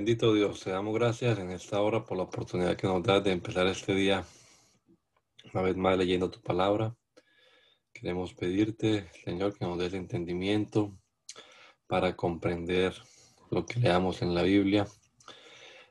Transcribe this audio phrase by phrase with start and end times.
[0.00, 3.32] Bendito Dios, te damos gracias en esta hora por la oportunidad que nos das de
[3.32, 4.24] empezar este día
[5.52, 6.96] una vez más leyendo tu palabra.
[7.92, 10.96] Queremos pedirte, Señor, que nos des entendimiento
[11.86, 12.94] para comprender
[13.50, 14.88] lo que leamos en la Biblia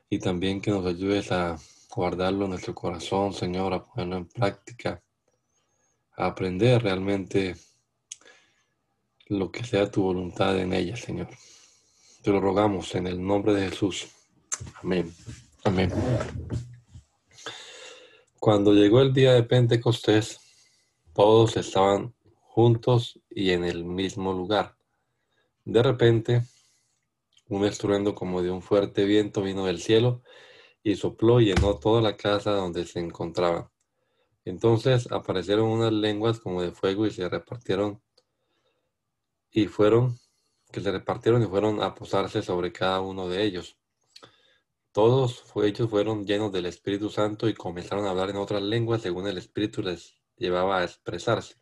[0.08, 1.56] y también que nos ayudes a
[1.94, 5.00] guardarlo en nuestro corazón, Señor, a ponerlo en práctica,
[6.16, 7.54] a aprender realmente
[9.26, 11.28] lo que sea tu voluntad en ella, Señor.
[12.22, 14.08] Te lo rogamos en el nombre de Jesús.
[14.82, 15.10] Amén.
[15.64, 15.90] Amén.
[18.38, 20.38] Cuando llegó el día de Pentecostés,
[21.14, 24.76] todos estaban juntos y en el mismo lugar.
[25.64, 26.42] De repente,
[27.48, 30.22] un estruendo como de un fuerte viento vino del cielo
[30.82, 33.70] y sopló y llenó toda la casa donde se encontraban.
[34.44, 38.02] Entonces aparecieron unas lenguas como de fuego y se repartieron
[39.50, 40.18] y fueron
[40.70, 43.76] que se repartieron y fueron a posarse sobre cada uno de ellos.
[44.92, 49.28] Todos ellos fueron llenos del Espíritu Santo y comenzaron a hablar en otras lenguas según
[49.28, 51.56] el Espíritu les llevaba a expresarse.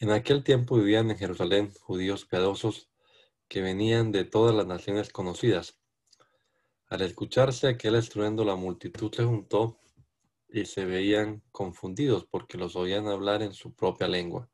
[0.00, 2.90] En aquel tiempo vivían en Jerusalén judíos piadosos
[3.48, 5.78] que venían de todas las naciones conocidas.
[6.88, 9.78] Al escucharse aquel estruendo, la multitud se juntó
[10.48, 14.50] y se veían confundidos porque los oían hablar en su propia lengua.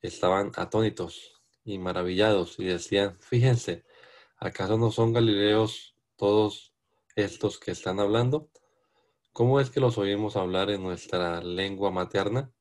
[0.00, 1.35] Estaban atónitos
[1.66, 3.84] y maravillados y decían, fíjense,
[4.38, 6.72] ¿acaso no son galileos todos
[7.16, 8.50] estos que están hablando?
[9.32, 12.52] ¿Cómo es que los oímos hablar en nuestra lengua materna?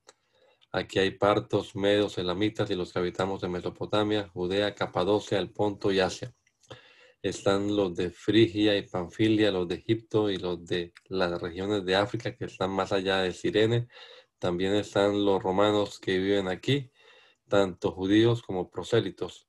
[0.71, 5.91] Aquí hay partos, medos, elamitas y los que habitamos en Mesopotamia, Judea, Capadocia, el Ponto
[5.91, 6.33] y Asia.
[7.21, 11.95] Están los de Frigia y Panfilia, los de Egipto y los de las regiones de
[11.95, 13.87] África que están más allá de Sirene.
[14.39, 16.91] También están los romanos que viven aquí
[17.47, 19.47] tanto judíos como prosélitos,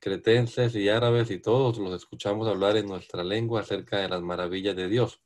[0.00, 4.76] cretenses y árabes, y todos los escuchamos hablar en nuestra lengua acerca de las maravillas
[4.76, 5.22] de Dios.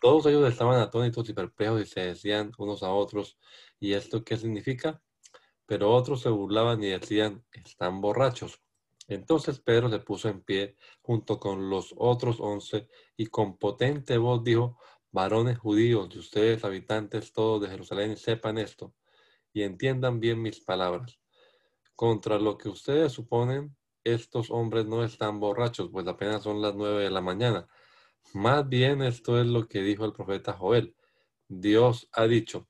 [0.00, 3.38] Todos ellos estaban atónitos y perplejos y se decían unos a otros,
[3.80, 5.02] ¿y esto qué significa?
[5.66, 8.60] Pero otros se burlaban y decían, están borrachos.
[9.08, 14.42] Entonces Pedro se puso en pie junto con los otros once y con potente voz
[14.42, 14.78] dijo,
[15.10, 18.94] varones judíos de ustedes habitantes todos de Jerusalén, sepan esto
[19.52, 21.23] y entiendan bien mis palabras.
[21.96, 27.04] Contra lo que ustedes suponen, estos hombres no están borrachos, pues apenas son las nueve
[27.04, 27.68] de la mañana.
[28.32, 30.96] Más bien esto es lo que dijo el profeta Joel.
[31.46, 32.68] Dios ha dicho,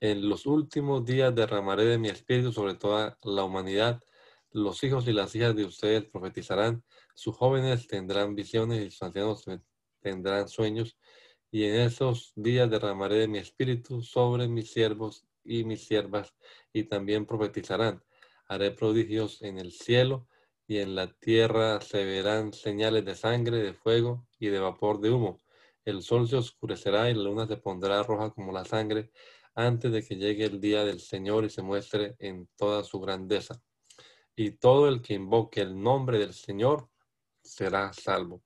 [0.00, 4.02] en los últimos días derramaré de mi espíritu sobre toda la humanidad.
[4.50, 6.82] Los hijos y las hijas de ustedes profetizarán,
[7.14, 9.44] sus jóvenes tendrán visiones y sus ancianos
[10.00, 10.98] tendrán sueños.
[11.52, 16.34] Y en esos días derramaré de mi espíritu sobre mis siervos y mis siervas,
[16.72, 18.02] y también profetizarán
[18.48, 20.26] haré prodigios en el cielo
[20.66, 25.10] y en la tierra se verán señales de sangre, de fuego y de vapor de
[25.10, 25.40] humo.
[25.84, 29.12] El sol se oscurecerá y la luna se pondrá roja como la sangre
[29.54, 33.62] antes de que llegue el día del Señor y se muestre en toda su grandeza.
[34.34, 36.90] Y todo el que invoque el nombre del Señor
[37.42, 38.42] será salvo.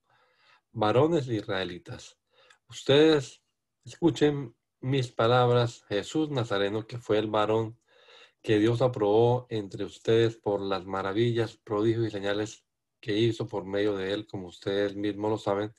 [0.72, 2.16] Varones israelitas,
[2.68, 3.42] ustedes
[3.84, 5.82] escuchen mis palabras.
[5.88, 7.79] Jesús Nazareno, que fue el varón
[8.42, 12.64] que Dios aprobó entre ustedes por las maravillas, prodigios y señales
[13.00, 15.72] que hizo por medio de él, como ustedes mismos lo saben,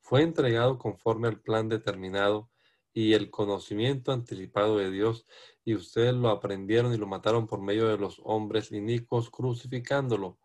[0.00, 2.50] fue entregado conforme al plan determinado
[2.92, 5.26] y el conocimiento anticipado de Dios,
[5.64, 10.38] y ustedes lo aprendieron y lo mataron por medio de los hombres inicuos, crucificándolo.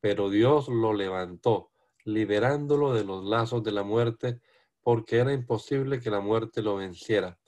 [0.00, 1.70] Pero Dios lo levantó,
[2.04, 4.40] liberándolo de los lazos de la muerte,
[4.80, 7.38] porque era imposible que la muerte lo venciera.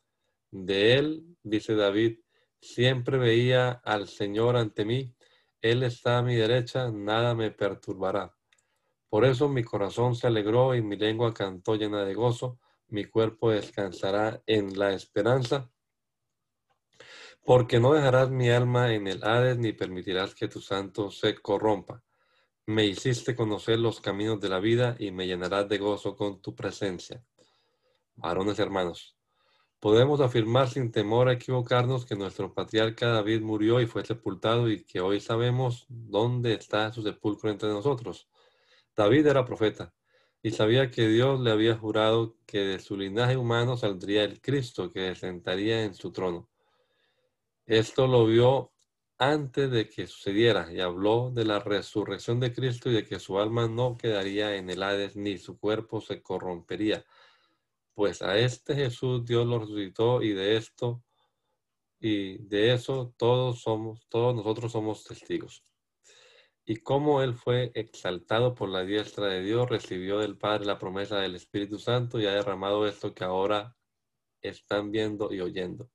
[0.51, 2.19] De él, dice David,
[2.65, 5.15] Siempre veía al Señor ante mí.
[5.61, 8.35] Él está a mi derecha, nada me perturbará.
[9.11, 12.59] Por eso mi corazón se alegró y mi lengua cantó llena de gozo.
[12.89, 15.71] Mi cuerpo descansará en la esperanza.
[17.45, 22.03] Porque no dejarás mi alma en el Hades ni permitirás que tu santo se corrompa.
[22.65, 26.57] Me hiciste conocer los caminos de la vida y me llenarás de gozo con tu
[26.57, 27.23] presencia.
[28.17, 29.19] Varones hermanos,
[29.85, 34.83] Podemos afirmar sin temor a equivocarnos que nuestro patriarca David murió y fue sepultado y
[34.83, 38.27] que hoy sabemos dónde está su sepulcro entre nosotros.
[38.97, 39.93] David era profeta
[40.43, 44.91] y sabía que Dios le había jurado que de su linaje humano saldría el Cristo
[44.91, 46.49] que sentaría en su trono.
[47.67, 48.73] Esto lo vio
[49.19, 53.39] antes de que sucediera y habló de la resurrección de Cristo y de que su
[53.39, 57.05] alma no quedaría en el Hades ni su cuerpo se corrompería
[57.95, 61.03] pues a este Jesús Dios lo resucitó y de esto
[62.01, 65.65] y de eso todos somos, todos nosotros somos testigos.
[66.67, 71.19] Y como él fue exaltado por la diestra de Dios, recibió del Padre la promesa
[71.19, 73.77] del Espíritu Santo y ha derramado esto que ahora
[74.41, 75.91] están viendo y oyendo.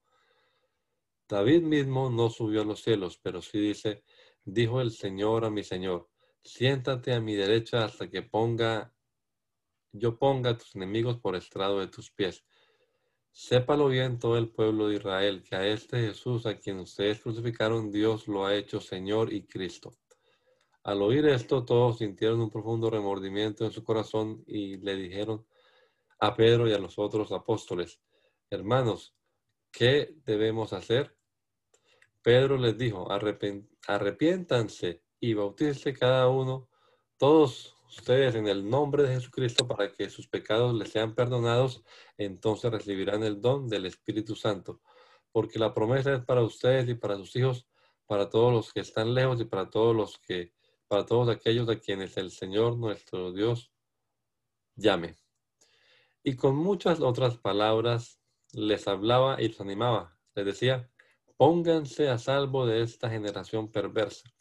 [1.28, 4.04] David mismo no subió a los cielos, pero sí dice,
[4.44, 6.10] dijo el Señor a mi Señor,
[6.44, 8.94] siéntate a mi derecha hasta que ponga
[9.92, 12.44] yo ponga a tus enemigos por estrado de tus pies.
[13.32, 17.92] Sépalo bien todo el pueblo de Israel, que a este Jesús a quien ustedes crucificaron,
[17.92, 19.94] Dios lo ha hecho Señor y Cristo.
[20.84, 25.46] Al oír esto, todos sintieron un profundo remordimiento en su corazón y le dijeron
[26.20, 28.02] a Pedro y a los otros apóstoles,
[28.50, 29.16] hermanos,
[29.72, 31.16] ¿qué debemos hacer?
[32.22, 33.08] Pedro les dijo,
[33.88, 36.70] arrepiéntanse y bautícense cada uno,
[37.18, 41.84] todos ustedes en el nombre de Jesucristo para que sus pecados les sean perdonados,
[42.18, 44.82] entonces recibirán el don del Espíritu Santo.
[45.32, 47.68] Porque la promesa es para ustedes y para sus hijos,
[48.06, 50.54] para todos los que están lejos y para todos los que,
[50.88, 53.72] para todos aquellos a quienes el Señor nuestro Dios
[54.76, 55.18] llame.
[56.24, 58.20] Y con muchas otras palabras
[58.54, 60.18] les hablaba y los animaba.
[60.36, 60.90] Les decía,
[61.38, 64.32] pónganse a salvo de esta generación perversa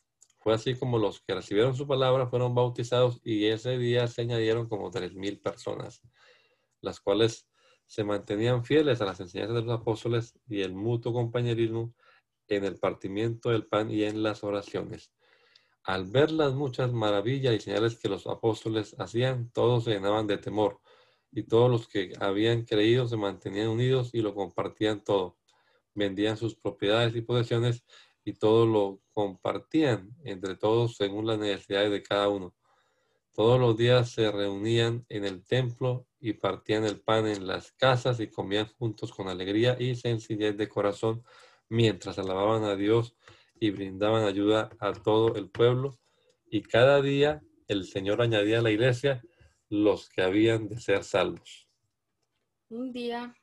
[0.53, 4.91] así como los que recibieron su palabra fueron bautizados y ese día se añadieron como
[4.91, 6.03] tres mil personas,
[6.81, 7.49] las cuales
[7.87, 11.95] se mantenían fieles a las enseñanzas de los apóstoles y el mutuo compañerismo
[12.49, 15.13] en el partimiento del pan y en las oraciones.
[15.85, 20.37] Al ver las muchas maravillas y señales que los apóstoles hacían, todos se llenaban de
[20.37, 20.81] temor
[21.33, 25.39] y todos los que habían creído se mantenían unidos y lo compartían todo.
[25.95, 27.85] Vendían sus propiedades y posesiones
[28.29, 32.55] y todo lo compartían entre todos según las necesidades de cada uno.
[33.33, 38.21] Todos los días se reunían en el templo y partían el pan en las casas
[38.21, 41.25] y comían juntos con alegría y sencillez de corazón
[41.71, 43.17] mientras alababan a Dios
[43.59, 45.99] y brindaban ayuda a todo el pueblo.
[46.51, 49.23] Y cada día el Señor añadía a la iglesia
[49.71, 51.67] los que habían de ser salvos.
[52.69, 53.35] Un día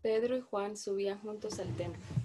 [0.00, 2.23] Pedro y Juan subían juntos al templo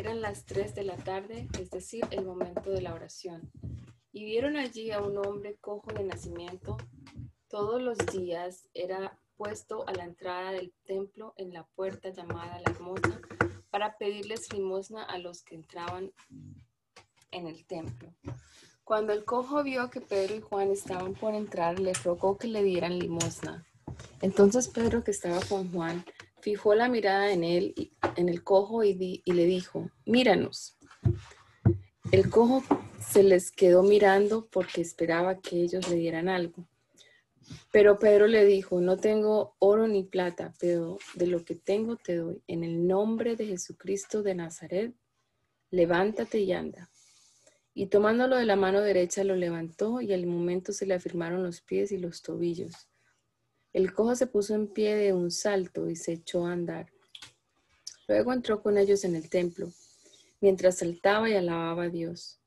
[0.00, 3.52] eran las tres de la tarde, es decir, el momento de la oración.
[4.12, 6.78] Y vieron allí a un hombre cojo de nacimiento.
[7.48, 12.70] Todos los días era puesto a la entrada del templo en la puerta llamada la
[12.70, 13.20] hermosa
[13.68, 16.12] para pedirles limosna a los que entraban
[17.30, 18.14] en el templo.
[18.82, 22.62] Cuando el cojo vio que Pedro y Juan estaban por entrar, le rogó que le
[22.62, 23.66] dieran limosna.
[24.22, 26.04] Entonces Pedro, que estaba con Juan,
[26.40, 30.76] fijó la mirada en él, en el cojo y, le dijo, míranos.
[32.12, 32.62] El cojo
[33.00, 36.66] se les quedó mirando porque esperaba que ellos le dieran algo.
[37.72, 42.16] Pero Pedro le dijo, no tengo oro ni plata, pero de lo que tengo te
[42.16, 42.42] doy.
[42.46, 44.94] En el nombre de Jesucristo de Nazaret,
[45.70, 46.90] levántate y anda.
[47.74, 51.60] Y tomándolo de la mano derecha lo levantó y al momento se le afirmaron los
[51.60, 52.89] pies y los tobillos.
[53.72, 56.90] El cojo se puso en pie de un salto y se echó a andar.
[58.08, 59.68] Luego entró con ellos en el templo,
[60.40, 62.40] mientras saltaba y alababa a Dios.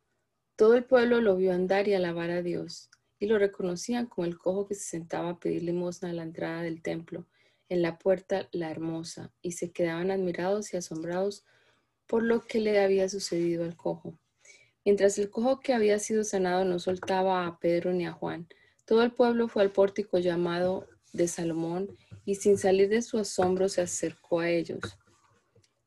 [0.58, 2.89] Todo el pueblo lo vio andar y alabar a Dios,
[3.20, 6.62] y lo reconocían como el cojo que se sentaba a pedir limosna a la entrada
[6.62, 7.25] del templo,
[7.70, 11.46] en la puerta la hermosa, y se quedaban admirados y asombrados
[12.06, 14.20] por lo que le había sucedido al cojo.
[14.84, 18.50] Mientras el cojo que había sido sanado no soltaba a Pedro ni a Juan,
[18.84, 23.70] todo el pueblo fue al pórtico llamado de Salomón y sin salir de su asombro
[23.70, 24.82] se acercó a ellos.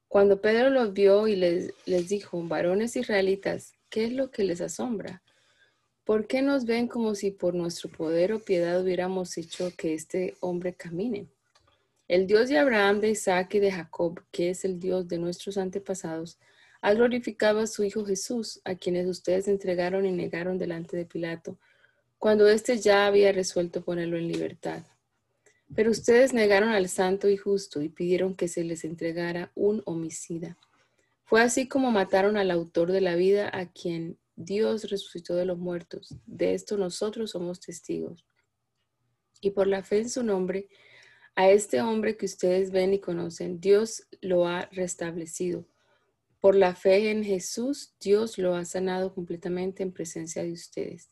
[0.08, 4.60] Cuando Pedro los vio y les, les dijo, varones israelitas, ¿qué es lo que les
[4.60, 5.22] asombra?
[6.04, 10.36] ¿Por qué nos ven como si por nuestro poder o piedad hubiéramos hecho que este
[10.40, 11.28] hombre camine?
[12.08, 15.58] El Dios de Abraham, de Isaac y de Jacob, que es el Dios de nuestros
[15.58, 16.38] antepasados,
[16.80, 21.58] ha glorificado a su Hijo Jesús, a quienes ustedes entregaron y negaron delante de Pilato,
[22.16, 24.84] cuando éste ya había resuelto ponerlo en libertad.
[25.74, 30.56] Pero ustedes negaron al santo y justo y pidieron que se les entregara un homicida.
[31.24, 35.58] Fue así como mataron al autor de la vida a quien Dios resucitó de los
[35.58, 36.14] muertos.
[36.26, 38.24] De esto nosotros somos testigos.
[39.40, 40.68] Y por la fe en su nombre
[41.38, 45.66] A este hombre que ustedes ven y conocen, Dios lo ha restablecido.
[46.40, 51.10] Por la fe en Jesús, Dios lo ha sanado completamente en presencia de ustedes.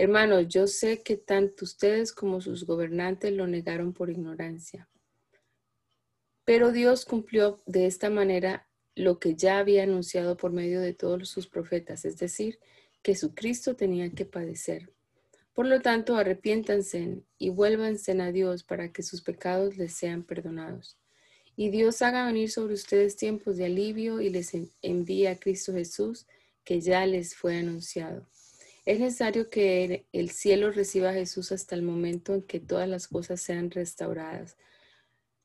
[0.00, 4.88] Hermanos, yo sé que tanto ustedes como sus gobernantes lo negaron por ignorancia.
[6.44, 11.28] Pero Dios cumplió de esta manera lo que ya había anunciado por medio de todos
[11.28, 12.60] sus profetas, es decir,
[13.02, 14.92] que Jesucristo tenía que padecer.
[15.52, 20.96] Por lo tanto, arrepiéntanse y vuélvanse a Dios para que sus pecados les sean perdonados.
[21.56, 26.28] Y Dios haga venir sobre ustedes tiempos de alivio y les envíe a Cristo Jesús,
[26.62, 28.28] que ya les fue anunciado.
[28.88, 33.06] Es necesario que el cielo reciba a Jesús hasta el momento en que todas las
[33.06, 34.56] cosas sean restauradas,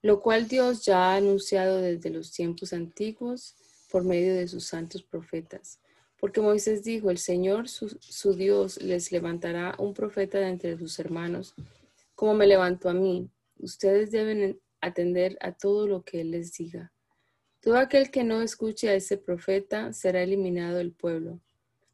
[0.02, 3.58] lo cual Dios ya ha anunciado desde los tiempos antiguos
[3.92, 5.82] por medio de sus santos profetas.
[6.22, 11.54] Porque Moisés dijo, el Señor su, Dios les levantará un profeta de entre sus hermanos,
[12.16, 13.30] como me levantó a mí.
[13.58, 16.94] Ustedes deben atender a todo lo que Él les diga.
[17.60, 21.42] Todo aquel que no escuche a ese profeta será eliminado del pueblo,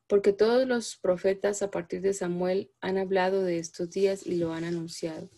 [0.10, 4.52] porque todos los profetas a partir de Samuel han hablado de estos días y lo
[4.52, 5.30] han anunciado.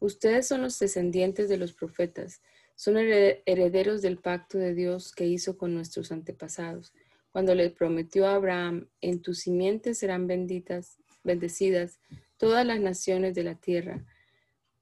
[0.00, 2.40] Ustedes son los descendientes de los profetas,
[2.74, 6.94] son herederos del pacto de Dios que hizo con nuestros antepasados
[7.32, 11.98] cuando le prometió a Abraham, en tus simientes serán benditas, bendecidas
[12.36, 14.04] todas las naciones de la tierra.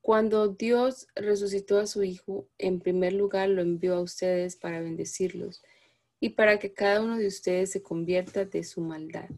[0.00, 5.62] Cuando Dios resucitó a su Hijo, en primer lugar lo envió a ustedes para bendecirlos
[6.21, 9.29] y para que cada uno de ustedes se convierta de su maldad.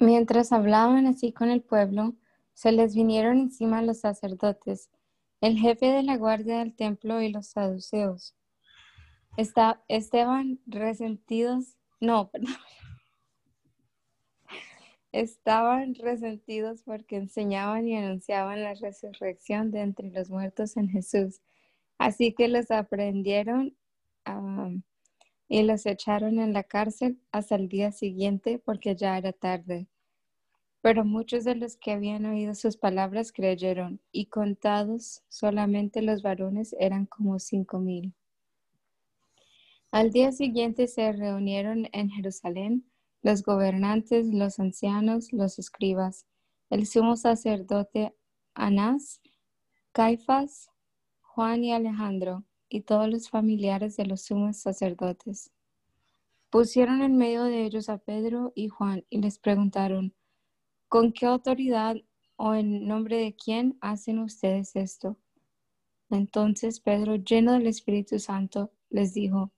[0.00, 2.14] Mientras hablaban así con el pueblo,
[2.54, 4.90] se les vinieron encima los sacerdotes,
[5.40, 8.34] el jefe de la guardia del templo y los saduceos.
[9.36, 12.54] estaban resentidos, no, perdón.
[15.12, 21.40] Estaban resentidos porque enseñaban y anunciaban la resurrección de entre los muertos en Jesús.
[21.98, 23.76] Así que los aprendieron
[25.48, 29.88] y los echaron en la cárcel hasta el día siguiente porque ya era tarde.
[30.80, 36.74] Pero muchos de los que habían oído sus palabras creyeron, y contados solamente los varones
[36.78, 38.14] eran como cinco mil.
[39.90, 42.89] Al día siguiente se reunieron en Jerusalén
[43.22, 46.26] los gobernantes, los ancianos, los escribas,
[46.70, 48.14] el sumo sacerdote
[48.54, 49.20] Anás,
[49.92, 50.70] Caifás,
[51.20, 55.50] Juan y Alejandro, y todos los familiares de los sumos sacerdotes.
[56.50, 60.14] Pusieron en medio de ellos a Pedro y Juan y les preguntaron,
[60.88, 61.96] ¿con qué autoridad
[62.36, 65.16] o en nombre de quién hacen ustedes esto?
[66.10, 69.52] Entonces Pedro, lleno del Espíritu Santo, les dijo,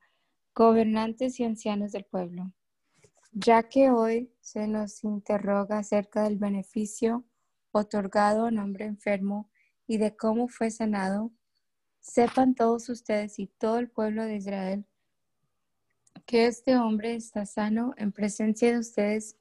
[0.53, 2.51] gobernantes y ancianos del pueblo,
[3.33, 7.23] ya que hoy se nos interroga acerca del beneficio
[7.71, 9.49] otorgado a un hombre enfermo
[9.87, 11.31] y de cómo fue sanado,
[12.03, 14.85] Sepan todos ustedes y todo el pueblo de Israel
[16.25, 19.37] que este hombre está sano en presencia de ustedes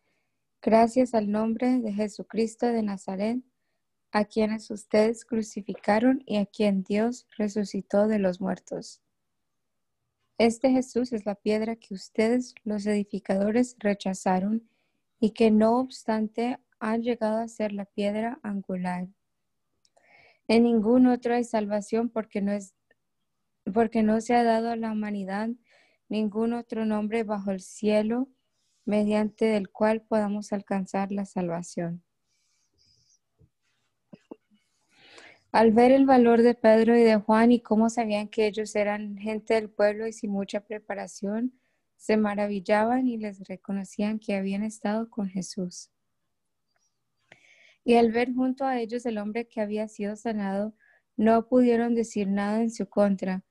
[0.60, 3.40] gracias al nombre de Jesucristo de Nazaret,
[4.12, 9.01] a quienes ustedes crucificaron y a quien Dios resucitó de los muertos.
[10.44, 14.68] Este Jesús es la piedra que ustedes, los edificadores, rechazaron
[15.20, 19.06] y que no obstante han llegado a ser la piedra angular.
[20.48, 22.74] En ningún otro hay salvación porque no es
[23.72, 25.48] porque no se ha dado a la humanidad
[26.08, 28.28] ningún otro nombre bajo el cielo
[28.84, 32.02] mediante el cual podamos alcanzar la salvación.
[35.52, 39.18] Al ver el valor de Pedro y de Juan y cómo sabían que ellos eran
[39.18, 41.52] gente del pueblo y sin mucha preparación,
[41.96, 45.90] se maravillaban y les reconocían que habían estado con Jesús.
[47.84, 50.74] Y al ver junto a ellos el hombre que había sido sanado,
[51.18, 53.44] no pudieron decir nada en su contra,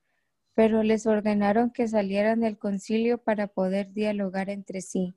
[0.55, 5.13] pero les ordenaron que salieran del concilio para poder dialogar entre sí.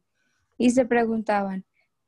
[0.58, 1.64] Y se preguntaban,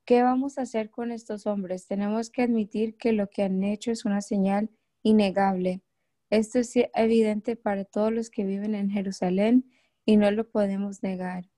[0.06, 1.86] ¿qué vamos a hacer con estos hombres?
[1.86, 4.70] Tenemos que admitir que lo que han hecho es una señal
[5.02, 5.82] innegable.
[6.30, 9.70] Esto es evidente para todos los que viven en Jerusalén
[10.04, 11.50] y no lo podemos negar.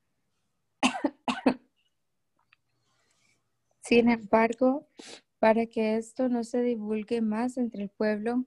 [3.81, 4.89] Sin embargo,
[5.39, 8.47] para que esto no se divulgue más entre el pueblo,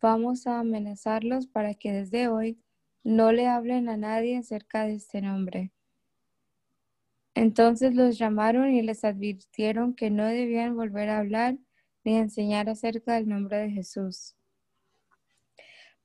[0.00, 2.58] vamos a amenazarlos para que desde hoy
[3.04, 5.72] no le hablen a nadie acerca de este nombre.
[7.36, 11.56] Entonces los llamaron y les advirtieron que no debían volver a hablar
[12.02, 14.34] ni enseñar acerca del nombre de Jesús.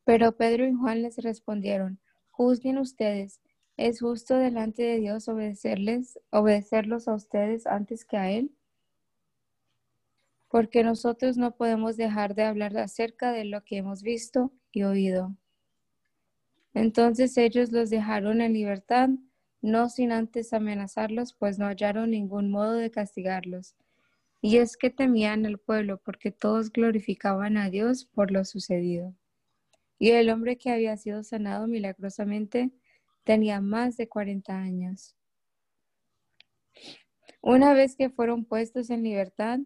[0.04, 3.42] Pero Pedro y Juan les respondieron, juzguen ustedes,
[3.78, 8.52] ¿Es justo delante de Dios obedecerles, obedecerlos a ustedes antes que a Él?
[10.50, 15.36] Porque nosotros no podemos dejar de hablar acerca de lo que hemos visto y oído.
[16.76, 19.10] Entonces ellos los dejaron en libertad,
[19.62, 23.76] no sin antes amenazarlos, pues no hallaron ningún modo de castigarlos.
[24.42, 29.14] Y es que temían al pueblo, porque todos glorificaban a Dios por lo sucedido.
[30.00, 32.72] Y el hombre que había sido sanado milagrosamente
[33.24, 35.16] tenía más de 40 años.
[37.42, 39.60] Una vez que fueron puestos en libertad,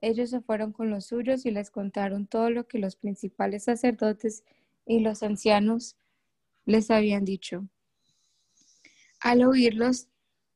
[0.00, 4.44] ellos se fueron con los suyos y les contaron todo lo que los principales sacerdotes
[4.86, 5.96] y los ancianos
[6.64, 7.66] les habían dicho.
[9.20, 10.06] Al oírlos,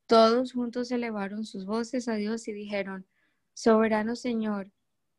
[0.06, 3.06] todos juntos elevaron sus voces a Dios y dijeron,
[3.54, 4.70] Soberano Señor,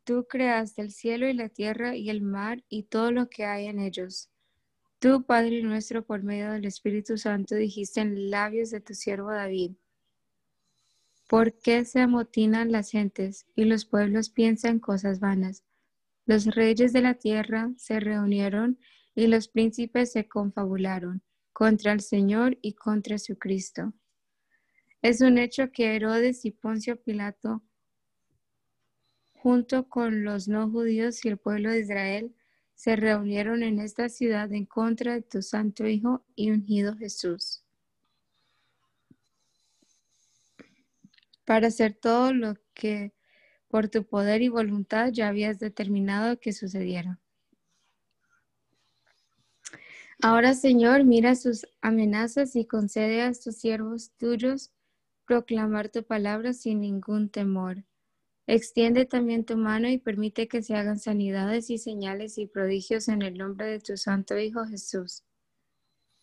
[0.06, 3.66] tú creaste el cielo y la tierra y el mar y todo lo que hay
[3.66, 4.30] en ellos.
[5.00, 9.72] Tú, Padre nuestro, por medio del Espíritu Santo, dijiste en labios de tu siervo David,
[11.28, 15.64] ¿por qué se amotinan las gentes y los pueblos piensan cosas vanas?
[16.26, 18.80] Los reyes de la tierra se reunieron
[19.16, 21.22] y los príncipes se confabularon
[21.54, 23.94] contra el Señor y contra su Cristo.
[25.02, 27.62] Es un hecho que Herodes y Poncio Pilato,
[29.34, 32.36] junto con los no judíos y el pueblo de Israel,
[32.76, 37.64] se reunieron en esta ciudad en contra de tu santo Hijo y ungido Jesús,
[41.46, 43.14] para hacer todo lo que
[43.68, 47.20] por tu poder y voluntad ya habías determinado que sucediera.
[50.22, 54.72] Ahora, Señor, mira sus amenazas y concede a estos siervos tuyos
[55.26, 57.84] proclamar tu palabra sin ningún temor.
[58.46, 63.22] Extiende también tu mano y permite que se hagan sanidades y señales y prodigios en
[63.22, 65.24] el nombre de tu Santo Hijo Jesús.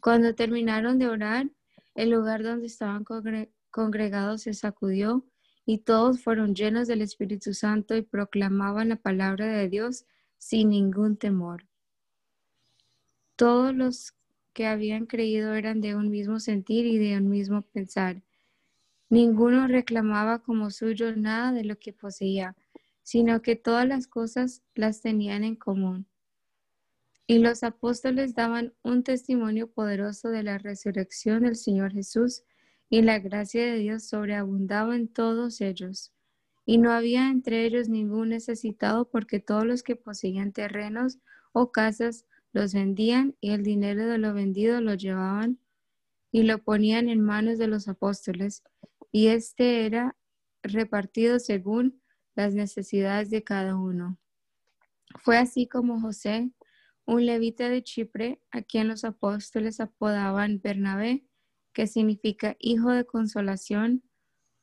[0.01, 1.51] Cuando terminaron de orar,
[1.95, 3.05] el lugar donde estaban
[3.71, 5.27] congregados se sacudió
[5.65, 10.05] y todos fueron llenos del Espíritu Santo y proclamaban la palabra de Dios
[10.39, 11.70] sin ningún temor.
[13.41, 14.13] Todos los
[14.53, 18.21] que habían creído eran de un mismo sentir y de un mismo pensar.
[19.09, 22.55] Ninguno reclamaba como suyo nada de lo que poseía,
[23.03, 26.07] sino que todas las cosas las tenían en común.
[27.27, 32.43] Y los apóstoles daban un testimonio poderoso de la resurrección del Señor Jesús,
[32.91, 36.13] y la gracia de Dios sobreabundaba en todos ellos.
[36.67, 41.21] Y no había entre ellos ningún necesitado, porque todos los que poseían terrenos
[41.53, 45.59] o casas los vendían y el dinero de lo vendido lo llevaban
[46.33, 48.63] y lo ponían en manos de los apóstoles,
[49.11, 50.17] y este era
[50.63, 52.01] repartido según
[52.35, 54.19] las necesidades de cada uno.
[55.23, 56.51] Fue así como José,
[57.05, 61.25] un levita de Chipre, a quien los apóstoles apodaban Bernabé,
[61.73, 64.05] que significa hijo de consolación,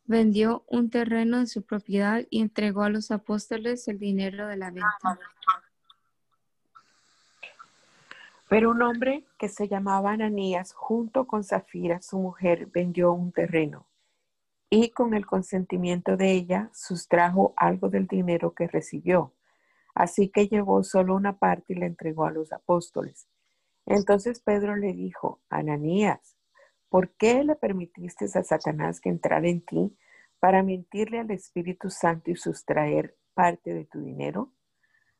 [0.05, 4.71] vendió un terreno de su propiedad y entregó a los apóstoles el dinero de la
[4.71, 5.19] venta.
[8.49, 13.87] Pero un hombre que se llamaba Ananías, junto con Zafira, su mujer, vendió un terreno
[14.69, 19.33] y con el consentimiento de ella sustrajo algo del dinero que recibió.
[19.93, 23.27] Así que llevó solo una parte y la entregó a los apóstoles.
[23.85, 26.37] Entonces Pedro le dijo, Ananías,
[26.89, 29.97] ¿por qué le permitiste a Satanás que entrara en ti
[30.39, 34.51] para mentirle al Espíritu Santo y sustraer parte de tu dinero?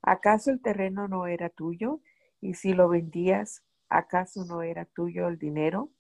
[0.02, 2.02] ¿Acaso el terreno no era tuyo?
[2.48, 5.92] Y si lo vendías, ¿acaso no era tuyo el dinero?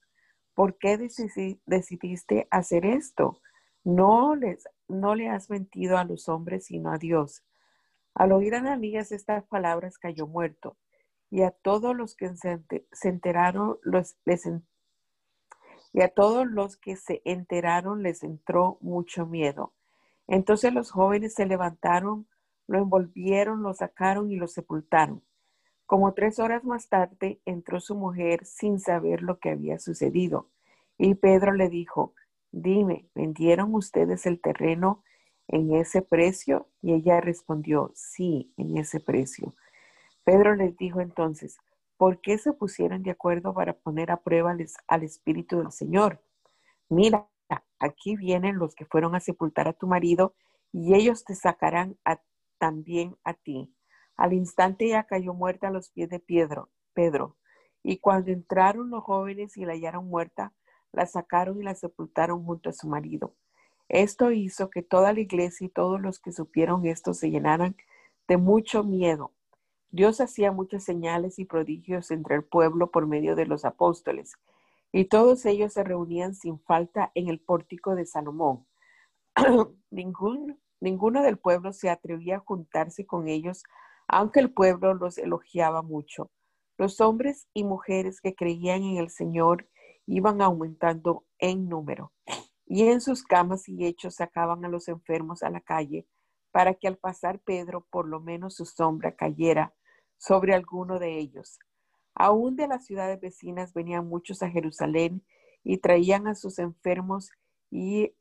[0.54, 3.42] ¿Por qué decidiste hacer esto?
[3.84, 7.44] No, les, no le has mentido a los hombres, sino a Dios.
[8.14, 10.78] Al oír a Ananías estas palabras cayó muerto,
[11.30, 12.64] y a todos los que se,
[13.04, 14.50] enteraron, los, les,
[15.92, 19.74] y a todos los que se enteraron les entró mucho miedo.
[20.28, 22.26] Entonces los jóvenes se levantaron,
[22.68, 25.27] lo envolvieron, lo sacaron y lo sepultaron.
[25.88, 30.50] Como tres horas más tarde entró su mujer sin saber lo que había sucedido.
[30.98, 32.14] Y Pedro le dijo,
[32.52, 35.02] dime, ¿vendieron ustedes el terreno
[35.48, 36.68] en ese precio?
[36.82, 39.56] Y ella respondió, sí, en ese precio.
[40.26, 41.58] Pedro les dijo entonces,
[41.96, 44.54] ¿por qué se pusieron de acuerdo para poner a prueba
[44.88, 46.22] al Espíritu del Señor?
[46.90, 47.30] Mira,
[47.80, 50.36] aquí vienen los que fueron a sepultar a tu marido
[50.74, 51.98] y ellos te sacarán
[52.58, 53.74] también a ti.
[54.18, 57.38] Al instante ella cayó muerta a los pies de Pedro, Pedro.
[57.84, 60.54] Y cuando entraron los jóvenes y la hallaron muerta,
[60.92, 63.36] la sacaron y la sepultaron junto a su marido.
[63.90, 67.78] Esto hizo que toda la iglesia y todos los que supieron esto se llenaran
[68.28, 69.32] de mucho miedo.
[69.92, 74.34] Dios hacía muchas señales y prodigios entre el pueblo por medio de los apóstoles.
[74.92, 78.66] Y todos ellos se reunían sin falta en el pórtico de Salomón.
[79.92, 83.64] ninguno del pueblo se atrevía a juntarse con ellos,
[84.08, 86.32] aunque el pueblo los elogiaba mucho.
[86.78, 89.68] Los hombres y mujeres que creían en el Señor
[90.06, 92.14] iban aumentando en número,
[92.66, 96.08] y en sus camas y hechos sacaban a los enfermos a la calle,
[96.52, 99.74] para que al pasar Pedro por lo menos su sombra cayera
[100.18, 101.60] sobre alguno de ellos.
[102.16, 105.24] Aún de las ciudades vecinas venían muchos a Jerusalén
[105.64, 107.32] y traían a sus enfermos
[107.70, 108.14] y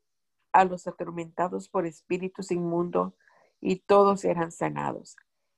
[0.51, 3.13] a los atormentados por espíritus inmundos,
[3.59, 5.15] y todos eran sanados.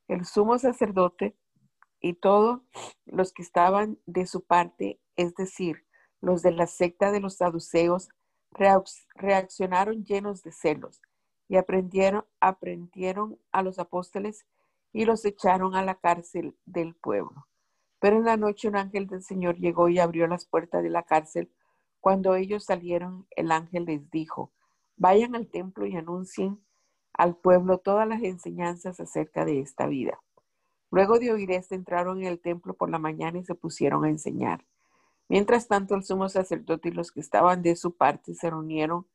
[0.10, 1.38] El sumo sacerdote
[2.02, 2.62] y todos
[3.06, 5.86] los que estaban de su parte, es decir,
[6.20, 8.10] los de la secta de los saduceos,
[9.14, 11.00] reaccionaron llenos de celos
[11.48, 14.48] y aprendieron, aprendieron a los apóstoles
[14.92, 17.46] y los echaron a la cárcel del pueblo.
[18.00, 21.04] Pero en la noche un ángel del Señor llegó y abrió las puertas de la
[21.04, 21.54] cárcel.
[22.00, 24.52] Cuando ellos salieron, el ángel les dijo,
[24.96, 26.60] vayan al templo y anuncien
[27.20, 30.22] al pueblo todas las enseñanzas acerca de esta vida.
[30.90, 34.10] Luego de oír esto, entraron en el templo por la mañana y se pusieron a
[34.10, 34.66] enseñar.
[35.28, 39.06] Mientras tanto, el sumo sacerdote y los que estaban de su parte se reunieron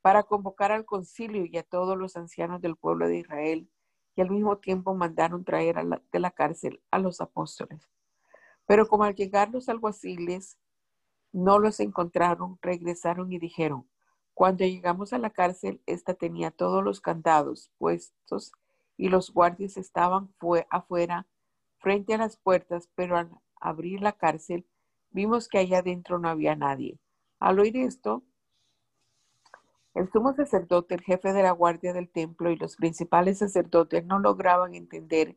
[0.00, 3.68] para convocar al concilio y a todos los ancianos del pueblo de Israel
[4.16, 5.76] y al mismo tiempo mandaron traer
[6.10, 7.86] de la cárcel a los apóstoles.
[8.64, 10.56] Pero como al llegar los alguaciles
[11.32, 13.86] no los encontraron, regresaron y dijeron,
[14.34, 18.52] cuando llegamos a la cárcel, esta tenía todos los candados puestos
[18.96, 21.26] y los guardias estaban fue afuera
[21.78, 24.66] frente a las puertas, pero al abrir la cárcel
[25.10, 26.98] vimos que allá adentro no había nadie.
[27.38, 28.22] Al oír esto,
[29.94, 34.18] el sumo sacerdote, el jefe de la guardia del templo y los principales sacerdotes no
[34.18, 35.36] lograban entender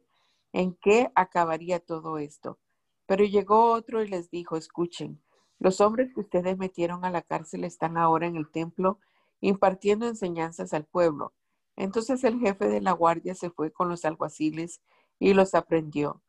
[0.54, 2.58] en qué acabaría todo esto.
[3.06, 5.22] Pero llegó otro y les dijo, escuchen,
[5.60, 9.00] los hombres que ustedes metieron a la cárcel están ahora en el templo
[9.42, 11.34] impartiendo enseñanzas al pueblo.
[11.76, 14.82] Entonces el jefe de la guardia se fue con los alguaciles
[15.20, 16.22] y los aprendió,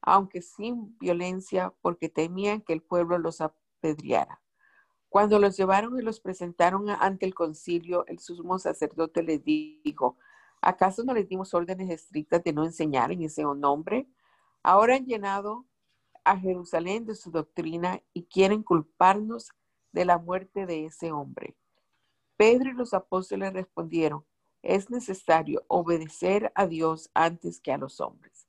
[0.00, 4.40] aunque sin violencia, porque temían que el pueblo los apedreara.
[5.08, 10.16] Cuando los llevaron y los presentaron ante el concilio, el sumo sacerdote les dijo,
[10.62, 14.08] ¿acaso no les dimos órdenes estrictas de no enseñar en ese nombre?
[14.62, 15.66] Ahora han llenado
[16.24, 19.50] a Jerusalén de su doctrina y quieren culparnos
[19.92, 21.56] de la muerte de ese hombre.
[22.36, 24.24] Pedro y los apóstoles respondieron,
[24.62, 28.46] es necesario obedecer a Dios antes que a los hombres.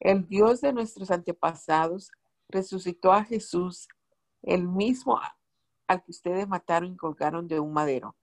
[0.00, 2.10] El Dios de nuestros antepasados
[2.48, 3.88] resucitó a Jesús,
[4.42, 5.20] el mismo
[5.86, 8.16] al que ustedes mataron y colgaron de un madero.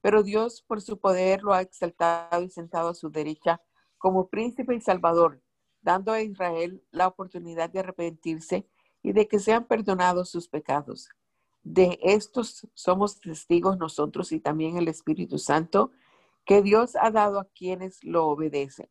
[0.00, 3.60] Pero Dios, por su poder, lo ha exaltado y sentado a su derecha
[3.98, 5.42] como príncipe y salvador,
[5.86, 8.66] dando a Israel la oportunidad de arrepentirse
[9.04, 11.08] y de que sean perdonados sus pecados.
[11.62, 15.92] De estos somos testigos nosotros y también el Espíritu Santo
[16.44, 18.88] que Dios ha dado a quienes lo obedecen.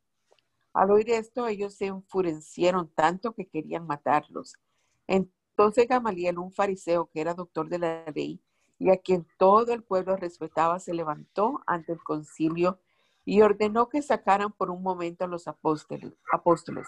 [0.74, 4.54] Al oír esto, ellos se enfurecieron tanto que querían matarlos.
[5.06, 8.42] Entonces Gamaliel, un fariseo que era doctor de la ley
[8.80, 12.80] y a quien todo el pueblo respetaba, se levantó ante el concilio
[13.26, 16.14] y ordenó que sacaran por un momento a los apóstoles.
[16.32, 16.88] apóstoles.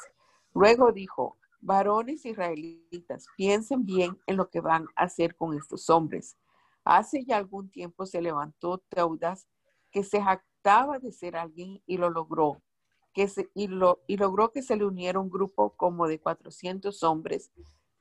[0.53, 6.37] Luego dijo, varones israelitas, piensen bien en lo que van a hacer con estos hombres.
[6.83, 9.47] Hace ya algún tiempo se levantó Teudas,
[9.91, 12.61] que se jactaba de ser alguien y lo logró,
[13.13, 17.03] que se, y, lo, y logró que se le uniera un grupo como de 400
[17.03, 17.51] hombres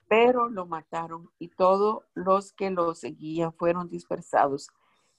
[0.09, 4.69] pero lo mataron y todos los que lo seguían fueron dispersados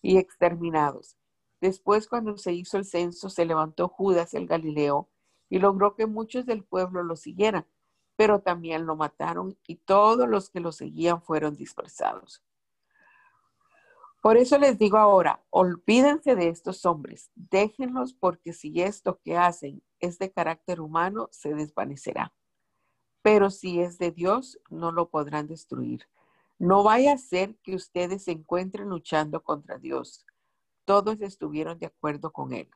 [0.01, 1.17] y exterminados.
[1.61, 5.09] Después, cuando se hizo el censo, se levantó Judas el Galileo
[5.49, 7.65] y logró que muchos del pueblo lo siguieran,
[8.15, 12.43] pero también lo mataron y todos los que lo seguían fueron dispersados.
[14.21, 19.81] Por eso les digo ahora, olvídense de estos hombres, déjenlos porque si esto que hacen
[19.99, 22.33] es de carácter humano, se desvanecerá
[23.27, 26.07] pero si es de Dios, no lo podrán destruir.
[26.59, 30.25] No vaya a ser que ustedes se encuentren luchando contra Dios.
[30.87, 32.69] Todos estuvieron de acuerdo con él.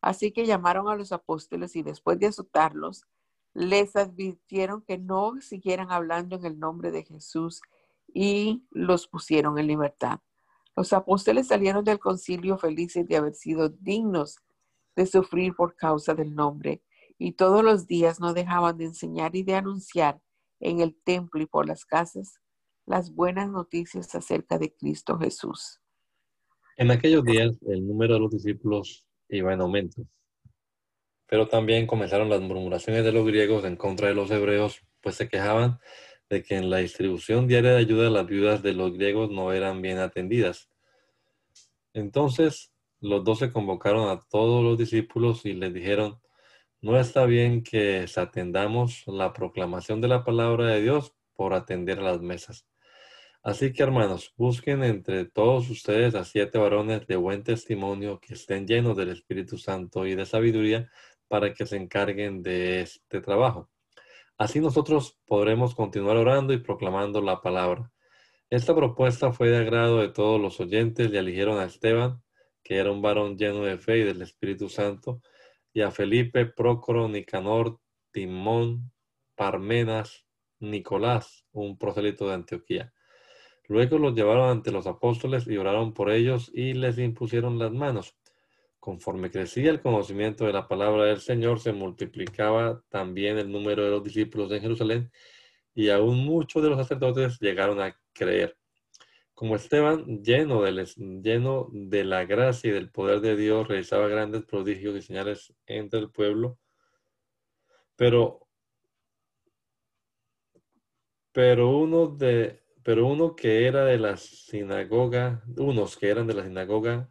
[0.00, 3.06] Así que llamaron a los apóstoles y después de azotarlos,
[3.54, 7.60] les advirtieron que no siguieran hablando en el nombre de Jesús
[8.14, 10.20] y los pusieron en libertad.
[10.76, 14.36] Los apóstoles salieron del concilio felices de haber sido dignos
[14.94, 16.84] de sufrir por causa del nombre
[17.18, 20.22] y todos los días no dejaban de enseñar y de anunciar
[20.60, 22.38] en el templo y por las casas
[22.84, 25.80] las buenas noticias acerca de Cristo Jesús.
[26.78, 30.02] En aquellos días el número de los discípulos iba en aumento,
[31.26, 35.28] pero también comenzaron las murmuraciones de los griegos en contra de los hebreos, pues se
[35.28, 35.78] quejaban
[36.28, 39.80] de que en la distribución diaria de ayuda las viudas de los griegos no eran
[39.80, 40.68] bien atendidas.
[41.94, 46.20] Entonces los doce convocaron a todos los discípulos y les dijeron,
[46.82, 52.02] no está bien que atendamos la proclamación de la palabra de Dios por atender a
[52.02, 52.66] las mesas.
[53.46, 58.66] Así que hermanos, busquen entre todos ustedes a siete varones de buen testimonio que estén
[58.66, 60.90] llenos del Espíritu Santo y de sabiduría
[61.28, 63.70] para que se encarguen de este trabajo.
[64.36, 67.92] Así nosotros podremos continuar orando y proclamando la palabra.
[68.50, 72.20] Esta propuesta fue de agrado de todos los oyentes y eligieron a Esteban,
[72.64, 75.22] que era un varón lleno de fe y del Espíritu Santo,
[75.72, 77.78] y a Felipe, Prócoro, Nicanor,
[78.10, 78.90] Timón,
[79.36, 80.26] Parmenas,
[80.58, 82.92] Nicolás, un prosélito de Antioquía.
[83.68, 88.16] Luego los llevaron ante los apóstoles y oraron por ellos y les impusieron las manos.
[88.78, 93.90] Conforme crecía el conocimiento de la palabra del Señor, se multiplicaba también el número de
[93.90, 95.10] los discípulos en Jerusalén
[95.74, 98.56] y aún muchos de los sacerdotes llegaron a creer.
[99.34, 100.86] Como Esteban, lleno de,
[101.22, 106.00] lleno de la gracia y del poder de Dios, realizaba grandes prodigios y señales entre
[106.00, 106.58] el pueblo,
[107.96, 108.48] pero,
[111.32, 116.44] pero uno de, pero uno que era de la sinagoga, unos que eran de la
[116.44, 117.10] sinagoga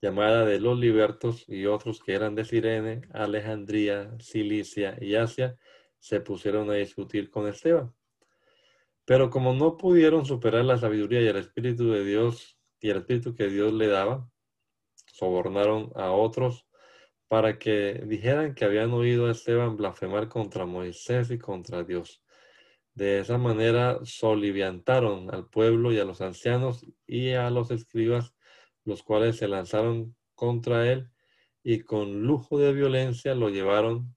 [0.00, 5.58] llamada de los libertos y otros que eran de Sirene, Alejandría, Cilicia y Asia,
[5.98, 7.92] se pusieron a discutir con Esteban.
[9.04, 13.34] Pero como no pudieron superar la sabiduría y el Espíritu de Dios y el Espíritu
[13.34, 14.30] que Dios le daba,
[15.06, 16.68] sobornaron a otros
[17.26, 22.23] para que dijeran que habían oído a Esteban blasfemar contra Moisés y contra Dios.
[22.94, 28.34] De esa manera soliviantaron al pueblo y a los ancianos y a los escribas,
[28.84, 31.10] los cuales se lanzaron contra él
[31.64, 34.14] y con lujo de violencia lo llevaron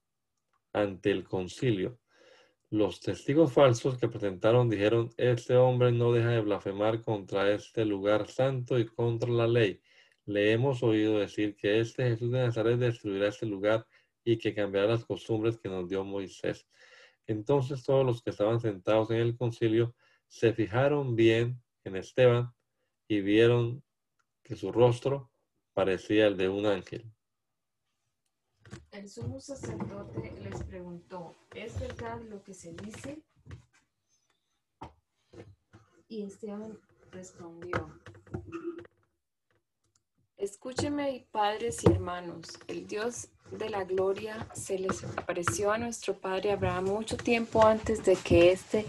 [0.74, 2.00] ante el concilio.
[2.70, 8.28] Los testigos falsos que presentaron dijeron, este hombre no deja de blasfemar contra este lugar
[8.28, 9.82] santo y contra la ley.
[10.26, 13.88] Le hemos oído decir que este Jesús de Nazaret destruirá este lugar
[14.26, 16.68] y que cambiará las costumbres que nos dio Moisés.
[17.28, 19.94] Entonces todos los que estaban sentados en el concilio
[20.28, 22.54] se fijaron bien en Esteban
[23.08, 23.84] y vieron
[24.44, 25.32] que su rostro
[25.74, 27.12] parecía el de un ángel.
[28.92, 33.24] El sumo sacerdote les preguntó, ¿es verdad lo que se dice?
[36.08, 36.80] Y Esteban
[37.12, 38.00] respondió,
[40.38, 46.52] Escúcheme, padres y hermanos, el Dios de la gloria se les apareció a nuestro padre
[46.52, 48.86] Abraham mucho tiempo antes de que éste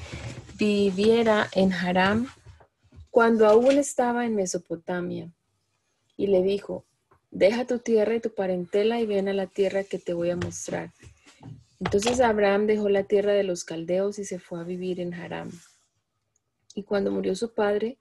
[0.57, 2.27] viviera en Haram,
[3.11, 5.31] cuando aún estaba en Mesopotamia,
[6.17, 6.85] y le dijo,
[7.31, 10.37] deja tu tierra y tu parentela y ven a la tierra que te voy a
[10.37, 10.93] mostrar.
[11.81, 15.51] Entonces Abraham dejó la tierra de los caldeos y se fue a vivir en Haram.
[16.75, 17.99] Y cuando murió su padre,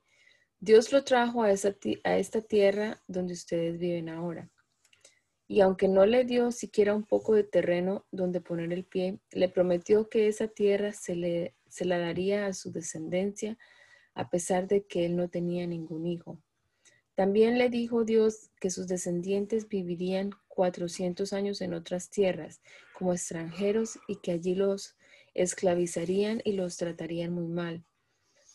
[0.59, 4.49] Dios lo trajo a, a esta tierra donde ustedes viven ahora.
[5.47, 9.47] Y aunque no le dio siquiera un poco de terreno donde poner el pie, le
[9.47, 13.57] prometió que esa tierra se, le, se la daría a su descendencia,
[14.13, 16.39] a pesar de que él no tenía ningún hijo.
[17.15, 22.61] También le dijo Dios que sus descendientes vivirían 400 años en otras tierras
[22.93, 24.95] como extranjeros y que allí los
[25.33, 27.83] esclavizarían y los tratarían muy mal.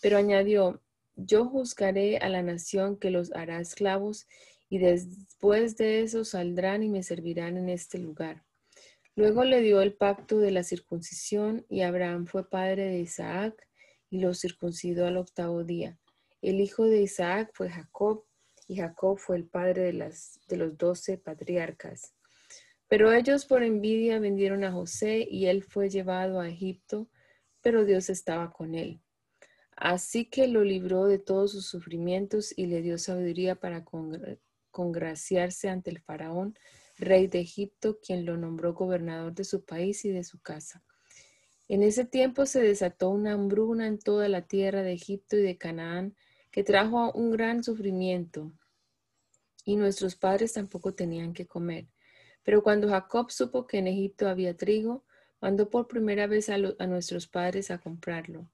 [0.00, 0.81] Pero añadió,
[1.16, 4.26] yo juzgaré a la nación que los hará esclavos
[4.72, 8.42] y después de eso saldrán y me servirán en este lugar.
[9.14, 13.68] Luego le dio el pacto de la circuncisión y Abraham fue padre de Isaac
[14.08, 15.98] y lo circuncidó al octavo día.
[16.40, 18.24] El hijo de Isaac fue Jacob
[18.66, 22.14] y Jacob fue el padre de, las, de los doce patriarcas.
[22.88, 27.11] Pero ellos por envidia vendieron a José y él fue llevado a Egipto,
[27.61, 29.02] pero Dios estaba con él.
[29.76, 33.85] Así que lo libró de todos sus sufrimientos y le dio sabiduría para
[34.72, 36.58] congraciarse ante el faraón,
[36.98, 40.82] rey de Egipto, quien lo nombró gobernador de su país y de su casa.
[41.68, 45.56] En ese tiempo se desató una hambruna en toda la tierra de Egipto y de
[45.56, 46.16] Canaán,
[46.50, 48.52] que trajo un gran sufrimiento,
[49.64, 51.87] y nuestros padres tampoco tenían que comer.
[52.42, 55.04] Pero cuando Jacob supo que en Egipto había trigo,
[55.40, 58.48] mandó por primera vez a, nuestros padres a comprarlo.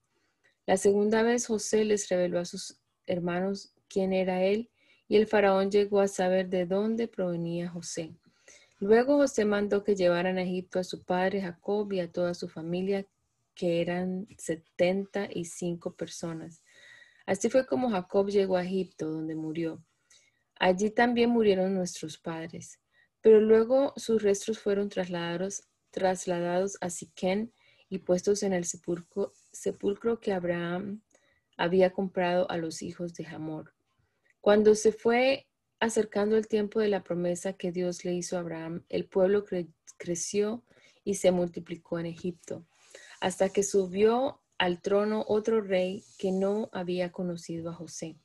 [0.67, 4.71] La segunda vez José les reveló a sus hermanos quién era él,
[5.09, 8.15] y el faraón llegó a saber de dónde provenía José.
[8.79, 12.49] Luego José mandó que llevaran a Egipto a su padre Jacob y a toda su
[12.49, 13.07] familia,
[13.55, 16.63] que eran setenta y cinco personas.
[17.27, 19.83] Así fue como Jacob llegó a Egipto, donde murió.
[20.61, 22.79] Allí también murieron nuestros padres,
[23.21, 27.53] pero luego sus restos fueron trasladados, trasladados a Siquén
[27.89, 31.03] y puestos en el sepulcro, sepulcro que Abraham
[31.57, 33.75] había comprado a los hijos de Hamor.
[34.49, 35.47] Cuando se fue
[35.79, 39.45] acercando el tiempo de la promesa que Dios le hizo a Abraham, el pueblo
[39.99, 40.65] creció
[41.05, 42.65] y se multiplicó en Egipto,
[43.21, 48.17] hasta que subió al trono otro rey que no había conocido a José.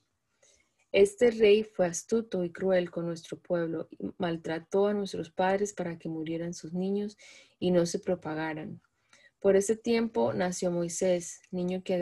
[0.94, 6.00] Este rey fue astuto y cruel con nuestro pueblo y maltrató a nuestros padres para
[6.00, 7.18] que murieran sus niños
[7.60, 8.82] y no se propagaran.
[9.42, 11.96] Por ese tiempo nació Moisés, niño que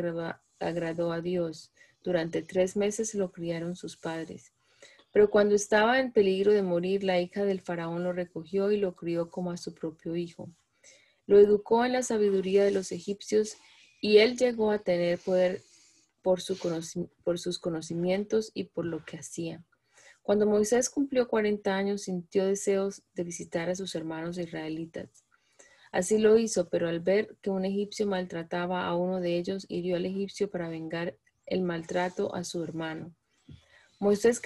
[0.60, 1.74] agradó, a Dios.
[2.04, 4.52] Durante tres meses lo criaron sus padres.
[5.12, 8.96] Pero cuando estaba en peligro de morir, la hija del faraón lo recogió y lo
[8.96, 10.50] crió como a su propio hijo.
[11.28, 13.58] Lo educó en la sabiduría de los egipcios
[14.02, 15.62] y él llegó a tener poder
[16.22, 16.40] por,
[17.24, 19.64] por sus conocimientos y por lo que hacía.
[20.22, 25.26] Cuando Moisés cumplió 40 años, sintió deseos de visitar a sus hermanos israelitas.
[25.92, 29.98] Así lo hizo, pero al ver que un egipcio maltrataba a uno de ellos, hirió
[29.98, 31.18] al egipcio para vengar
[31.52, 33.14] el maltrato a su hermano.
[34.00, 34.42] Moisés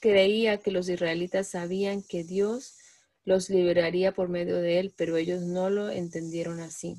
[0.00, 2.78] creía que los israelitas sabían que Dios
[3.24, 6.96] los liberaría por medio de él, pero ellos no lo entendieron así.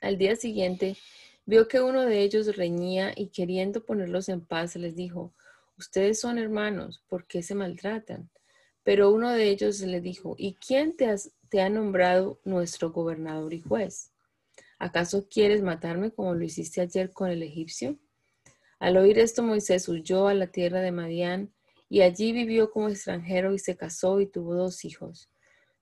[0.00, 0.96] Al día siguiente,
[1.46, 5.32] vio que uno de ellos reñía y queriendo ponerlos en paz, les dijo,
[5.78, 8.28] Ustedes son hermanos, ¿por qué se maltratan?
[8.82, 11.14] Pero uno de ellos le dijo, ¿y quién te,
[11.48, 14.10] te ha nombrado nuestro gobernador y juez?
[14.78, 17.98] ¿Acaso quieres matarme como lo hiciste ayer con el egipcio?
[18.82, 21.54] Al oír esto, Moisés huyó a la tierra de Madián
[21.88, 25.30] y allí vivió como extranjero y se casó y tuvo dos hijos.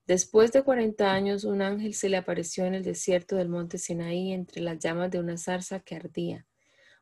[0.06, 4.34] Después de cuarenta años, un ángel se le apareció en el desierto del monte Sinaí
[4.34, 6.46] entre las llamas de una zarza que ardía.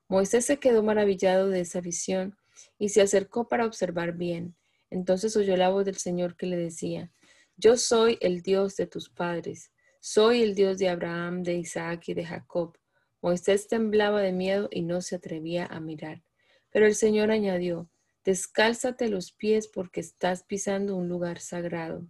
[0.07, 2.37] Moisés se quedó maravillado de esa visión
[2.79, 4.55] y se acercó para observar bien.
[4.91, 7.11] Entonces oyó la voz del Señor que le decía,
[7.57, 12.15] Yo soy el Dios de tus padres, soy el Dios de Abraham, de Isaac y
[12.15, 12.78] de Jacob.
[13.21, 16.23] Moisés temblaba de miedo y no se atrevía a mirar.
[16.71, 17.89] Pero el Señor añadió,
[18.29, 22.07] Descálzate los pies porque estás pisando un lugar sagrado.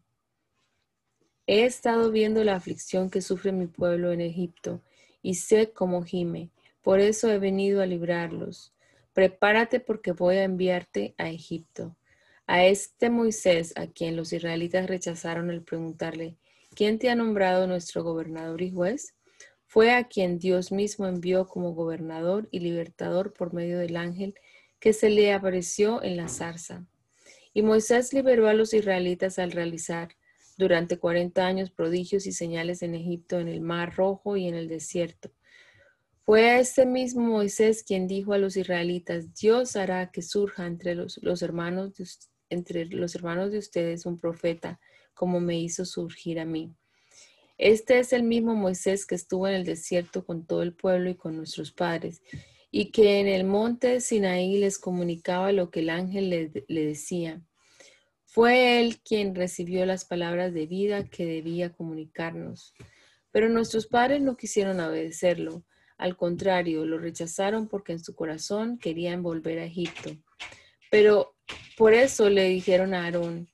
[1.47, 4.83] He estado viendo la aflicción que sufre mi pueblo en Egipto
[5.23, 6.51] y sé cómo gime.
[6.83, 8.75] Por eso he venido a librarlos.
[9.12, 11.97] Prepárate porque voy a enviarte a Egipto.
[12.49, 16.37] A este Moisés, a quien los israelitas rechazaron al preguntarle,
[16.75, 19.14] ¿quién te ha nombrado nuestro gobernador y juez?
[19.70, 24.35] Fue a quien Dios mismo envió como gobernador y libertador por medio del ángel
[24.81, 26.87] que se le apareció en la zarza.
[27.52, 30.09] Y Moisés liberó a los israelitas al realizar
[30.57, 34.68] durante 40 años prodigios y señales en Egipto, en el Mar Rojo y en el
[34.68, 35.31] desierto.
[36.24, 41.18] Fue este mismo Moisés quien dijo a los israelitas, Dios hará que surja entre los,
[41.42, 42.09] hermanos de,
[42.48, 44.81] entre los hermanos de ustedes un profeta,
[45.12, 46.74] como me hizo surgir a mí.
[47.59, 51.16] Este es el mismo Moisés que estuvo en el desierto con todo el pueblo y
[51.16, 52.23] con nuestros padres,
[52.71, 57.42] y que en el monte Sinaí les comunicaba lo que el ángel le decía.
[58.31, 62.75] Fue Él quien recibió las palabras de vida que debía comunicarnos.
[63.33, 65.64] Pero nuestros padres no quisieron obedecerlo.
[65.97, 70.16] Al contrario, lo rechazaron porque en su corazón querían volver a Egipto.
[70.90, 71.37] Pero
[71.77, 73.49] por eso le dijeron a Aarón,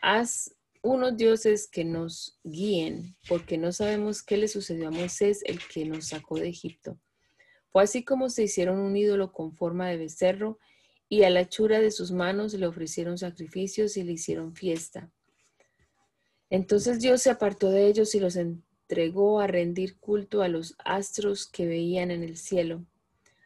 [0.00, 5.60] haz unos dioses que nos guíen, porque no sabemos qué le sucedió a Moisés, el
[5.66, 6.98] que nos sacó de Egipto.
[7.70, 10.58] Fue así como se hicieron un ídolo con forma de becerro
[11.08, 15.10] y a la hechura de sus manos le ofrecieron sacrificios y le hicieron fiesta.
[16.48, 21.46] Entonces Dios se apartó de ellos y los entregó a rendir culto a los astros
[21.46, 22.84] que veían en el cielo.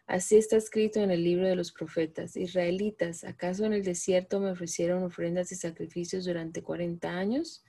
[0.07, 2.37] Así está escrito en el libro de los profetas.
[2.37, 7.65] Israelitas, ¿acaso en el desierto me ofrecieron ofrendas y sacrificios durante cuarenta años?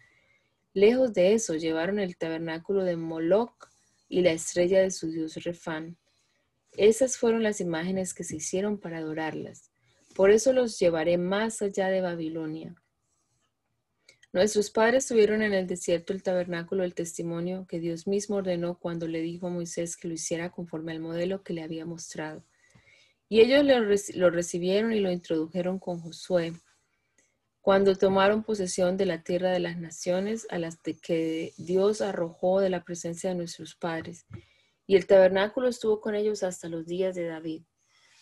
[0.73, 3.69] Lejos de eso, llevaron el tabernáculo de Moloch
[4.09, 5.97] y la estrella de su dios Refán.
[6.73, 9.71] Esas fueron las imágenes que se hicieron para adorarlas.
[10.13, 12.75] Por eso los llevaré más allá de Babilonia.
[14.35, 19.07] Nuestros padres tuvieron en el desierto el tabernáculo del testimonio que Dios mismo ordenó cuando
[19.07, 22.43] le dijo a Moisés que lo hiciera conforme al modelo que le había mostrado.
[23.29, 23.63] Y ellos
[24.13, 26.51] lo, recibieron y lo introdujeron con Josué
[27.61, 32.69] cuando tomaron posesión de la tierra de las naciones a las que Dios arrojó de
[32.69, 34.25] la presencia de nuestros padres.
[34.85, 37.63] Y el tabernáculo estuvo con ellos hasta los días de David.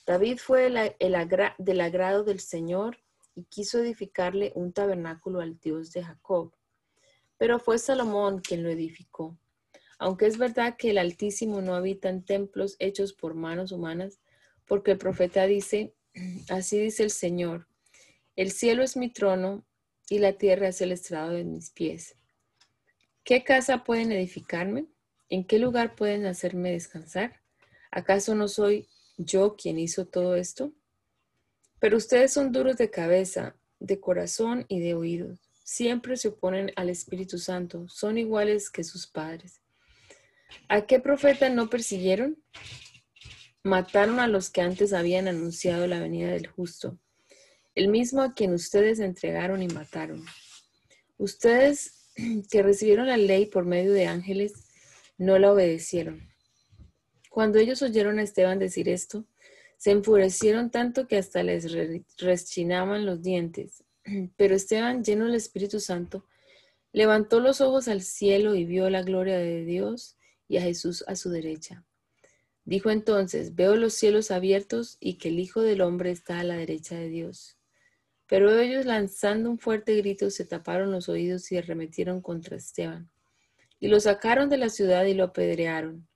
[0.06, 0.70] David fue
[1.58, 3.00] del agrado del Señor
[3.36, 6.54] y quiso edificarle un tabernáculo al Dios de Jacob.
[7.38, 9.38] Pero fue Salomón quien lo edificó.
[10.00, 14.20] Aunque es verdad que el Altísimo no habita en templos hechos por manos humanas,
[14.66, 15.94] porque el profeta dice,
[16.50, 17.68] así dice el Señor,
[18.36, 19.66] el cielo es mi trono
[20.10, 22.16] y la tierra es el estrado de mis pies.
[23.24, 24.88] ¿Qué casa pueden edificarme?
[25.30, 27.42] ¿En qué lugar pueden hacerme descansar?
[27.92, 30.74] ¿Acaso no soy yo quien hizo todo esto?
[31.84, 35.38] Pero ustedes son duros de cabeza, de corazón y de oídos.
[35.66, 39.60] Siempre se oponen al Espíritu Santo, son iguales que sus padres.
[40.70, 42.42] ¿A qué profeta no persiguieron?
[43.66, 46.98] Mataron a los que antes habían anunciado la venida del justo,
[47.76, 50.24] el mismo a quien ustedes entregaron y mataron.
[51.18, 52.14] Ustedes
[52.50, 54.54] que recibieron la ley por medio de ángeles,
[55.18, 56.30] no la obedecieron.
[57.30, 59.26] Cuando ellos oyeron a Esteban decir esto,
[59.84, 61.70] se enfurecieron tanto que hasta les
[62.18, 63.84] rechinaban los dientes.
[64.38, 66.26] Pero Esteban, lleno del Espíritu Santo,
[66.94, 70.16] levantó los ojos al cielo y vio la gloria de Dios
[70.48, 71.84] y a Jesús a su derecha.
[72.64, 76.56] Dijo entonces, veo los cielos abiertos y que el Hijo del Hombre está a la
[76.56, 77.58] derecha de Dios.
[78.26, 83.12] Pero ellos, lanzando un fuerte grito, se taparon los oídos y arremetieron contra Esteban.
[83.82, 86.08] Y lo sacaron de la ciudad y lo apedrearon.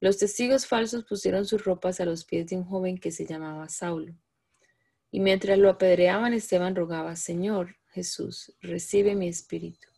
[0.00, 3.68] Los testigos falsos pusieron sus ropas a los pies de un joven que se llamaba
[3.68, 4.14] Saulo.
[5.10, 9.88] Y mientras lo apedreaban, Esteban rogaba, Señor Jesús, recibe mi espíritu.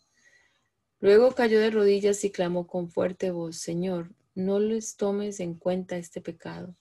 [1.00, 5.96] Luego cayó de rodillas y clamó con fuerte voz, Señor, no les tomes en cuenta
[5.96, 6.76] este pecado.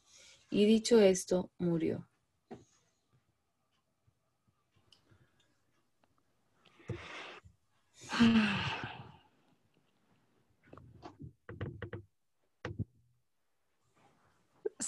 [0.49, 2.07] Y dicho esto, murió.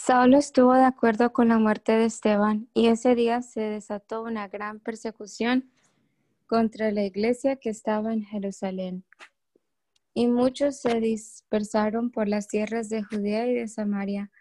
[0.04, 4.48] Saulo estuvo de acuerdo con la muerte de Esteban y ese día se desató una
[4.48, 5.70] gran persecución
[6.48, 9.06] contra la iglesia que estaba en Jerusalén.
[10.16, 14.32] Y muchos se dispersaron por las tierras de Judea y de Samaria,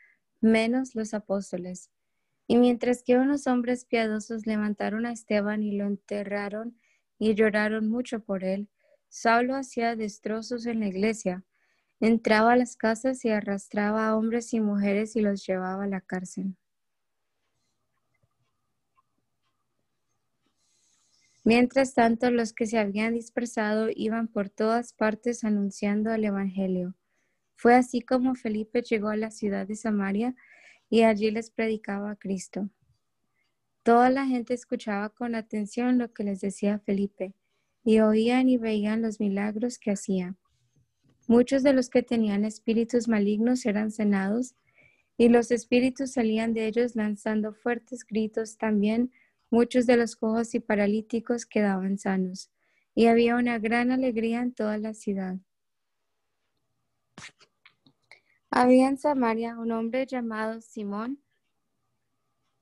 [0.40, 1.90] menos los apóstoles.
[2.46, 6.74] Y mientras que unos hombres piadosos levantaron a Esteban y lo enterraron
[7.18, 8.70] y lloraron mucho por él,
[9.10, 11.44] Saulo hacía destrozos en la iglesia
[12.00, 16.00] Entraba a las casas y arrastraba a hombres y mujeres y los llevaba a la
[16.00, 16.56] cárcel.
[21.44, 26.94] Mientras tanto, los que se habían dispersado iban por todas partes anunciando el Evangelio.
[27.56, 30.34] Fue así como Felipe llegó a la ciudad de Samaria
[30.88, 32.70] y allí les predicaba a Cristo.
[33.82, 37.34] Toda la gente escuchaba con atención lo que les decía Felipe
[37.84, 40.36] y oían y veían los milagros que hacía.
[41.30, 44.56] Muchos de los que tenían espíritus malignos eran cenados
[45.16, 48.58] y los espíritus salían de ellos lanzando fuertes gritos.
[48.58, 49.12] También
[49.48, 52.50] muchos de los cojos y paralíticos quedaban sanos
[52.96, 55.36] y había una gran alegría en toda la ciudad.
[58.50, 61.20] Había en Samaria un hombre llamado Simón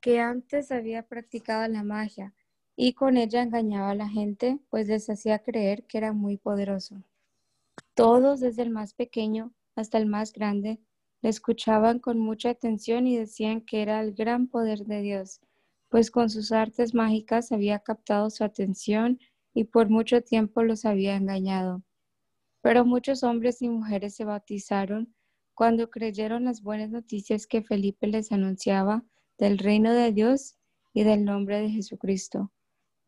[0.02, 2.34] que antes había practicado la magia
[2.76, 7.02] y con ella engañaba a la gente, pues les hacía creer que era muy poderoso.
[7.98, 10.78] Todos, desde el más pequeño hasta el más grande,
[11.20, 15.40] le escuchaban con mucha atención y decían que era el gran poder de Dios,
[15.88, 19.18] pues con sus artes mágicas había captado su atención
[19.52, 21.82] y por mucho tiempo los había engañado.
[22.60, 25.12] Pero muchos hombres y mujeres se bautizaron
[25.54, 29.02] cuando creyeron las buenas noticias que Felipe les anunciaba
[29.38, 30.56] del reino de Dios
[30.94, 32.52] y del nombre de Jesucristo.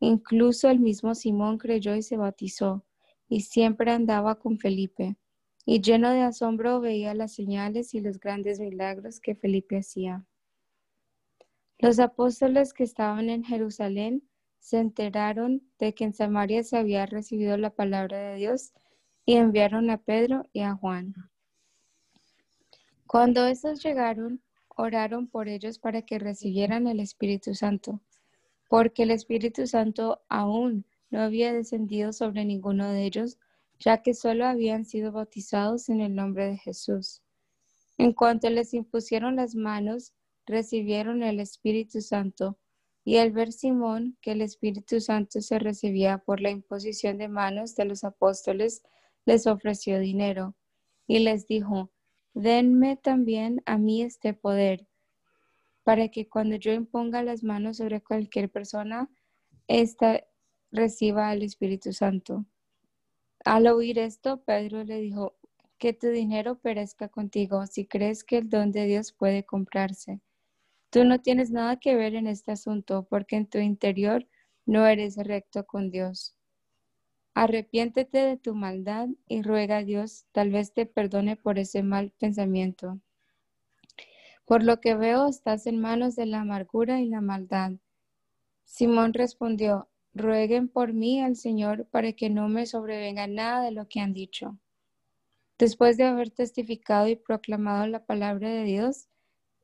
[0.01, 2.85] Incluso el mismo Simón creyó y se bautizó
[3.31, 5.17] y siempre andaba con Felipe,
[5.65, 10.27] y lleno de asombro veía las señales y los grandes milagros que Felipe hacía.
[11.79, 14.29] Los apóstoles que estaban en Jerusalén
[14.59, 18.73] se enteraron de que en Samaria se había recibido la palabra de Dios
[19.25, 21.15] y enviaron a Pedro y a Juan.
[23.07, 28.01] Cuando estos llegaron, oraron por ellos para que recibieran el Espíritu Santo,
[28.69, 33.39] porque el Espíritu Santo aún no había descendido sobre ninguno de ellos,
[33.79, 37.23] ya que solo habían sido bautizados en el nombre de Jesús.
[37.99, 40.15] En cuanto les impusieron las manos,
[40.47, 42.59] recibieron el Espíritu Santo.
[43.05, 47.75] Y al ver Simón que el Espíritu Santo se recibía por la imposición de manos
[47.75, 48.83] de los apóstoles,
[49.25, 50.55] les ofreció dinero
[51.07, 51.91] y les dijo,
[52.35, 54.87] denme también a mí este poder,
[55.83, 59.11] para que cuando yo imponga las manos sobre cualquier persona,
[59.67, 60.25] esta
[60.71, 62.45] reciba al Espíritu Santo.
[63.45, 65.37] Al oír esto, Pedro le dijo,
[65.81, 70.21] que tu dinero perezca contigo si crees que el don de Dios puede comprarse.
[70.91, 74.29] Tú no tienes nada que ver en este asunto porque en tu interior
[74.67, 76.37] no eres recto con Dios.
[77.33, 82.13] Arrepiéntete de tu maldad y ruega a Dios, tal vez te perdone por ese mal
[82.19, 83.01] pensamiento.
[84.45, 87.73] Por lo que veo, estás en manos de la amargura y la maldad.
[88.65, 89.89] Simón respondió,
[90.21, 94.13] rueguen por mí al Señor para que no me sobrevenga nada de lo que han
[94.13, 94.59] dicho.
[95.59, 99.09] Después de haber testificado y proclamado la palabra de Dios,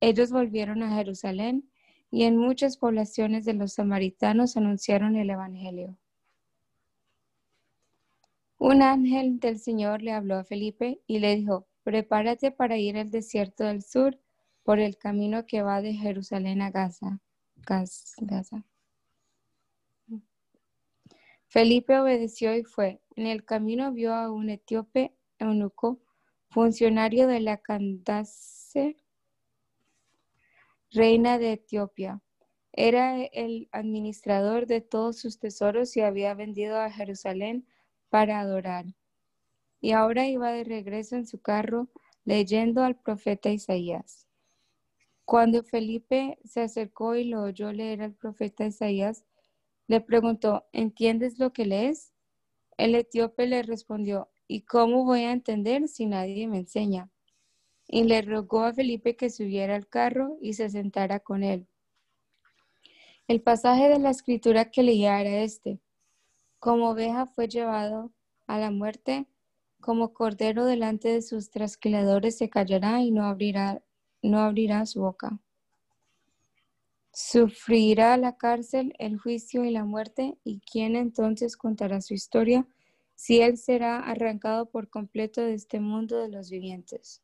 [0.00, 1.70] ellos volvieron a Jerusalén
[2.11, 5.96] y en muchas poblaciones de los samaritanos anunciaron el Evangelio.
[8.59, 13.11] Un ángel del Señor le habló a Felipe y le dijo, prepárate para ir al
[13.11, 14.18] desierto del sur
[14.64, 17.20] por el camino que va de Jerusalén a Gaza.
[17.57, 18.64] Gaza.
[21.57, 23.00] Felipe obedeció y fue.
[23.14, 26.02] En el camino vio a un etíope eunuco,
[26.50, 28.98] funcionario de la Candace,
[30.90, 32.20] reina de Etiopía.
[32.72, 37.66] Era el administrador de todos sus tesoros y había vendido a Jerusalén
[38.11, 38.84] para adorar.
[39.80, 41.88] Y ahora iba de regreso en su carro
[42.26, 44.26] leyendo al profeta Isaías.
[45.24, 49.24] Cuando Felipe se acercó y lo oyó leer al profeta Isaías,
[49.89, 52.12] le preguntó, ¿entiendes lo que lees?
[52.76, 57.11] El etíope le respondió, ¿y cómo voy a entender si nadie me enseña?
[57.89, 61.68] Y le rogó a Felipe que subiera al carro y se sentara con él.
[63.28, 65.80] El pasaje de la escritura que leía era este.
[66.59, 68.12] Como oveja fue llevado
[68.47, 69.26] a la muerte,
[69.80, 73.82] como cordero delante de sus trasquiladores se callará y no abrirá,
[74.22, 75.39] no abrirá su boca.
[77.18, 82.68] Sufrirá la cárcel, el juicio y la muerte, y quién entonces contará su historia
[83.14, 87.22] si él será arrancado por completo de este mundo de los vivientes.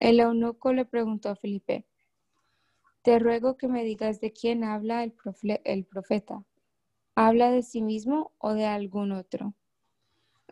[0.00, 1.86] El eunuco le preguntó a Felipe,
[3.02, 5.14] te ruego que me digas de quién habla el,
[5.62, 6.42] el profeta.
[7.14, 9.54] ¿Habla de sí mismo o de algún otro?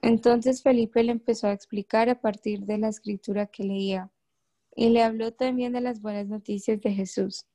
[0.01, 4.13] Entonces Felipe le empezó a explicar a partir de la escritura que leía
[4.77, 7.50] y le habló también de las buenas noticias de Jesús.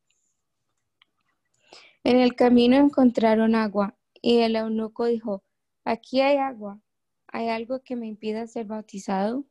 [2.06, 5.44] En el camino encontraron agua y el eunuco dijo,
[5.84, 6.80] aquí hay agua,
[7.26, 9.44] ¿hay algo que me impida ser bautizado?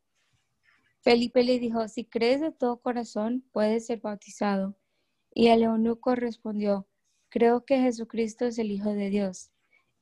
[1.01, 4.77] Felipe le dijo, si crees de todo corazón, puedes ser bautizado.
[5.35, 6.87] Y el eunuco respondió,
[7.29, 9.51] creo que Jesucristo es el Hijo de Dios.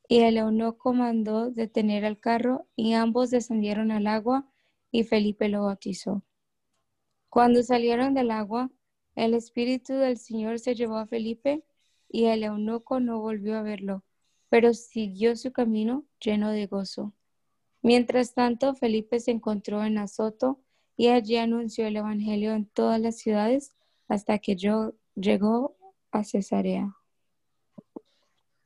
[0.06, 4.46] Y el eunuco mandó detener al carro y ambos descendieron al agua
[4.90, 6.22] y Felipe lo bautizó.
[7.30, 8.70] Cuando salieron del agua,
[9.14, 11.64] el Espíritu del Señor se llevó a Felipe
[12.12, 14.04] y el eunuco no volvió a verlo,
[14.48, 17.12] pero siguió su camino lleno de gozo.
[17.80, 20.60] Mientras tanto, Felipe se encontró en Azoto
[20.96, 23.72] y allí anunció el Evangelio en todas las ciudades
[24.08, 24.56] hasta que
[25.16, 25.76] llegó
[26.12, 26.94] a Cesarea.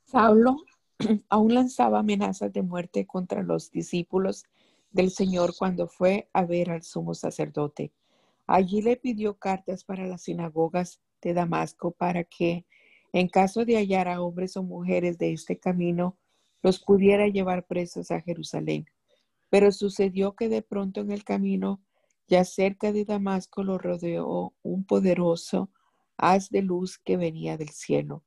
[0.05, 0.57] Saulo
[1.29, 4.45] aún lanzaba amenazas de muerte contra los discípulos
[4.91, 7.93] del Señor cuando fue a ver al sumo sacerdote.
[8.47, 12.65] Allí le pidió cartas para las sinagogas de Damasco para que,
[13.19, 16.19] en caso de hallar a hombres o mujeres de este camino,
[16.63, 18.85] los pudiera llevar presos a Jerusalén.
[19.49, 21.81] Pero sucedió que de pronto en el camino,
[22.29, 25.71] ya cerca de Damasco, lo rodeó un poderoso
[26.19, 28.23] haz de luz que venía del cielo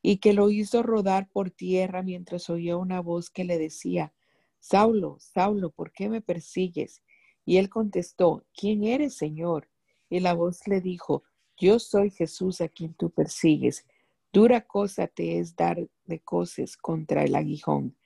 [0.00, 4.14] y que lo hizo rodar por tierra mientras oía una voz que le decía,
[4.60, 7.02] Saulo, Saulo, ¿por qué me persigues?
[7.44, 9.68] Y él contestó, ¿quién eres, Señor?
[10.08, 11.24] Y la voz le dijo,
[11.56, 13.84] yo soy Jesús a quien tú persigues.
[14.32, 17.96] Dura cosa te es dar de coces contra el aguijón.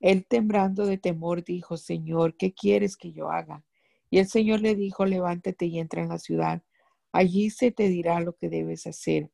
[0.00, 3.64] Él temblando de temor dijo, Señor, ¿qué quieres que yo haga?
[4.10, 6.62] Y el Señor le dijo, levántate y entra en la ciudad.
[7.12, 9.30] Allí se te dirá lo que debes hacer.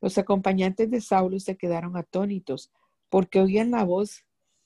[0.00, 2.70] Los acompañantes de Saulo se quedaron atónitos
[3.10, 4.24] porque oían la voz,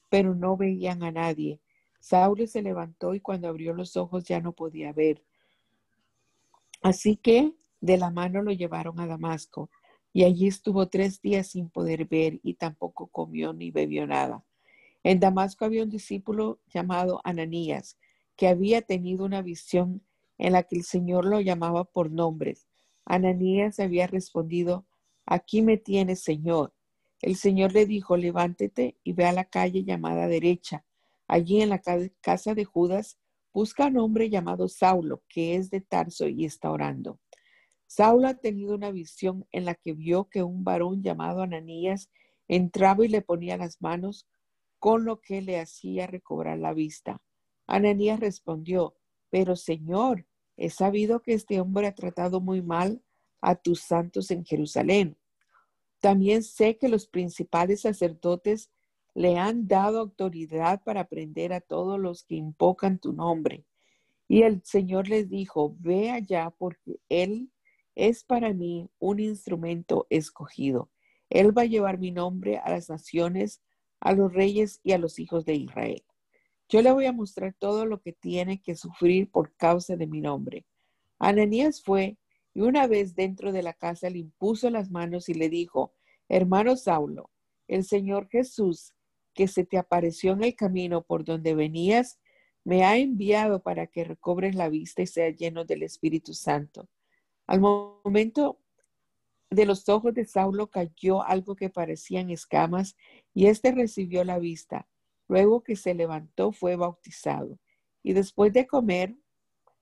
[0.09, 1.61] pero no veían a nadie.
[1.99, 5.25] Saulo se levantó y cuando abrió los ojos ya no podía ver.
[6.83, 9.71] Así que de la mano lo llevaron a Damasco
[10.13, 14.45] y allí estuvo tres días sin poder ver y tampoco comió ni bebió nada.
[15.03, 17.97] En Damasco había un discípulo llamado Ananías
[18.37, 20.03] que había tenido una visión
[20.39, 22.67] en la que el Señor lo llamaba por nombres.
[23.05, 24.87] Ananías había respondido,
[25.27, 26.73] Aquí me tienes, Señor.
[27.21, 30.85] El Señor le dijo, levántate y ve a la calle llamada derecha.
[31.29, 31.83] Allí en la
[32.21, 33.19] casa de Judas,
[33.53, 37.21] busca a un hombre llamado Saulo, que es de Tarso y está orando.
[37.91, 42.09] Saulo ha tenido una visión en la que vio que un varón llamado Ananías
[42.47, 44.29] entraba y le ponía las manos,
[44.79, 47.21] con lo que le hacía recobrar la vista.
[47.67, 48.95] Ananías respondió,
[49.29, 50.25] pero Señor,
[50.57, 53.03] he sabido que este hombre ha tratado muy mal
[53.41, 55.19] a tus santos en Jerusalén.
[55.99, 58.71] También sé que los principales sacerdotes
[59.15, 63.65] le han dado autoridad para prender a todos los que invocan tu nombre.
[64.29, 67.51] Y el Señor les dijo, ve allá porque Él
[67.95, 70.91] es para mí un instrumento escogido.
[71.29, 73.63] Él va a llevar mi nombre a las naciones,
[74.01, 76.03] a los reyes y a los hijos de Israel.
[76.69, 80.21] Yo le voy a mostrar todo lo que tiene que sufrir por causa de mi
[80.21, 80.67] nombre.
[81.19, 82.17] Ananías fue
[82.55, 85.95] y una vez dentro de la casa le impuso las manos y le dijo,
[86.29, 87.31] hermano Saulo,
[87.69, 88.95] el Señor Jesús,
[89.35, 92.19] que se te apareció en el camino por donde venías,
[92.65, 96.89] me ha enviado para que recobres la vista y seas lleno del Espíritu Santo.
[97.51, 98.61] Al momento
[99.51, 102.97] de los ojos de Saulo cayó algo que parecían escamas
[103.35, 104.87] y éste recibió la vista.
[105.27, 107.59] Luego que se levantó fue bautizado.
[108.05, 109.17] Y después de comer,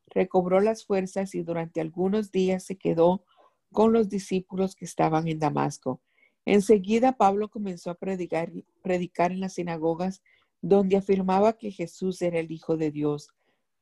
[0.06, 3.26] recobró las fuerzas y durante algunos días se quedó
[3.70, 6.00] con los discípulos que estaban en Damasco.
[6.46, 8.50] Enseguida Pablo comenzó a predicar,
[8.80, 10.22] predicar en las sinagogas
[10.62, 13.28] donde afirmaba que Jesús era el Hijo de Dios.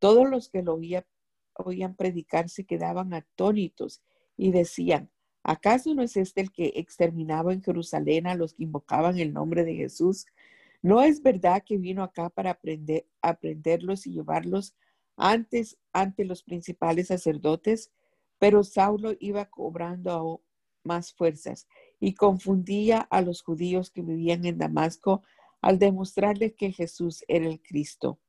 [0.01, 0.77] Todos los que lo
[1.59, 4.03] oían predicar se quedaban atónitos
[4.37, 5.11] y decían,
[5.43, 9.65] ¿acaso no es este el que exterminaba en Jerusalén a los que invocaban el nombre
[9.65, 10.27] de Jesús?
[10.83, 14.75] ¿No es verdad que vino acá para aprender, aprenderlos y llevarlos
[15.17, 17.91] antes ante los principales sacerdotes?
[18.39, 20.43] Pero Saulo iba cobrando
[20.85, 21.67] más fuerzas
[21.99, 25.23] y confundía a los judíos que vivían en Damasco
[25.61, 28.21] al demostrarles que Jesús era el Cristo.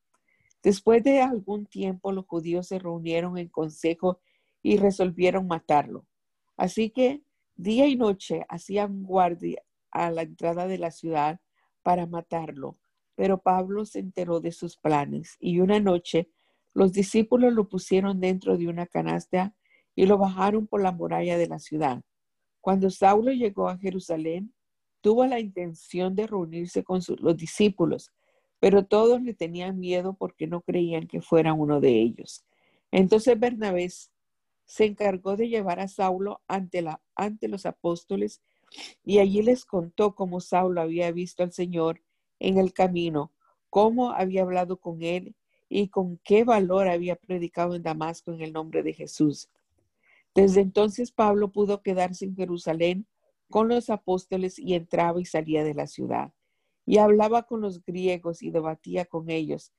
[0.67, 4.19] Después de algún tiempo los judíos se reunieron en consejo
[4.61, 6.05] y resolvieron matarlo.
[6.57, 7.21] Así que
[7.55, 11.39] día y noche hacían guardia a la entrada de la ciudad
[11.83, 12.77] para matarlo.
[13.15, 16.27] Pero Pablo se enteró de sus planes y una noche
[16.73, 19.55] los discípulos lo pusieron dentro de una canasta
[19.95, 22.01] y lo bajaron por la muralla de la ciudad.
[22.59, 24.53] Cuando Saulo llegó a Jerusalén,
[24.99, 28.11] tuvo la intención de reunirse con los discípulos,
[28.59, 32.45] pero todos le tenían miedo porque no creían que fuera uno de ellos.
[32.91, 33.89] Entonces Bernabé
[34.65, 38.41] se encargó de llevar a Saulo ante, la, ante los apóstoles
[39.03, 42.01] y allí les contó cómo Saulo había visto al Señor
[42.39, 43.31] en el camino,
[43.69, 45.35] cómo había hablado con él
[45.69, 49.49] y con qué valor había predicado en Damasco en el nombre de Jesús.
[50.33, 53.07] Desde entonces Pablo pudo quedarse en Jerusalén
[53.49, 56.31] con los apóstoles y entraba y salía de la ciudad.
[56.87, 59.73] Y hablaba con los griegos y debatía con ellos,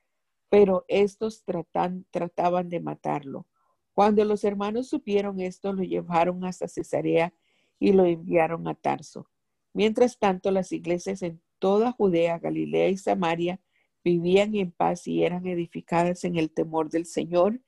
[0.49, 3.49] pero estos trataban de matarlo.
[3.93, 7.35] Cuando los hermanos supieron esto, lo llevaron hasta Cesarea
[7.81, 9.29] y lo enviaron a Tarso.
[9.73, 13.61] Mientras tanto, las iglesias en toda Judea, Galilea y Samaria
[14.05, 17.61] vivían en paz y eran edificadas en el temor del Señor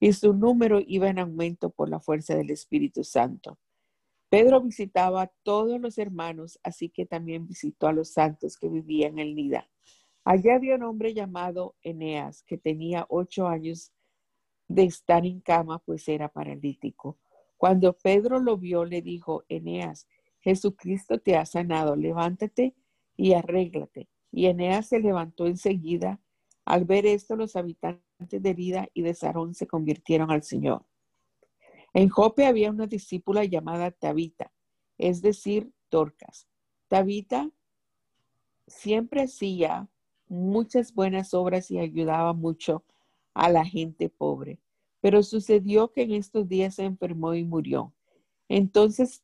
[0.00, 3.58] y su número iba en aumento por la fuerza del Espíritu Santo.
[4.30, 9.18] Pedro visitaba a todos los hermanos, así que también visitó a los santos que vivían
[9.18, 9.70] en Lida.
[10.24, 13.92] Allá había un hombre llamado Eneas, que tenía ocho años
[14.68, 17.18] de estar en cama, pues era paralítico.
[17.56, 20.06] Cuando Pedro lo vio, le dijo, Eneas,
[20.40, 22.76] Jesucristo te ha sanado, levántate
[23.16, 24.08] y arréglate.
[24.30, 26.20] Y Eneas se levantó enseguida.
[26.66, 30.84] Al ver esto, los habitantes de Lida y de Sarón se convirtieron al Señor.
[31.94, 34.52] En Jope había una discípula llamada Tabita,
[34.98, 36.46] es decir, Torcas.
[36.88, 37.50] Tabita
[38.66, 39.88] siempre hacía
[40.28, 42.84] muchas buenas obras y ayudaba mucho
[43.34, 44.60] a la gente pobre.
[45.00, 47.94] Pero sucedió que en estos días se enfermó y murió.
[48.48, 49.22] Entonces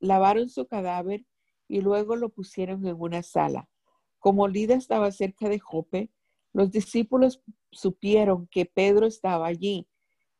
[0.00, 1.24] lavaron su cadáver
[1.68, 3.68] y luego lo pusieron en una sala.
[4.18, 6.10] Como Lida estaba cerca de Jope,
[6.52, 9.87] los discípulos supieron que Pedro estaba allí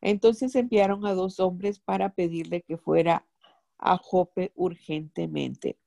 [0.00, 3.26] entonces enviaron a dos hombres para pedirle que fuera
[3.78, 5.78] a Jope urgentemente.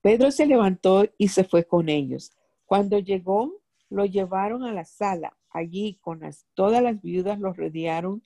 [0.00, 2.32] Pedro se levantó y se fue con ellos.
[2.66, 5.36] Cuando llegó, lo llevaron a la sala.
[5.50, 6.22] Allí, con
[6.54, 8.22] todas las viudas, lo rodearon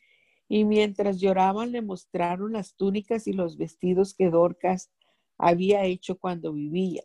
[0.49, 4.91] y mientras lloraban le mostraron las túnicas y los vestidos que Dorcas
[5.39, 7.03] había hecho cuando vivía.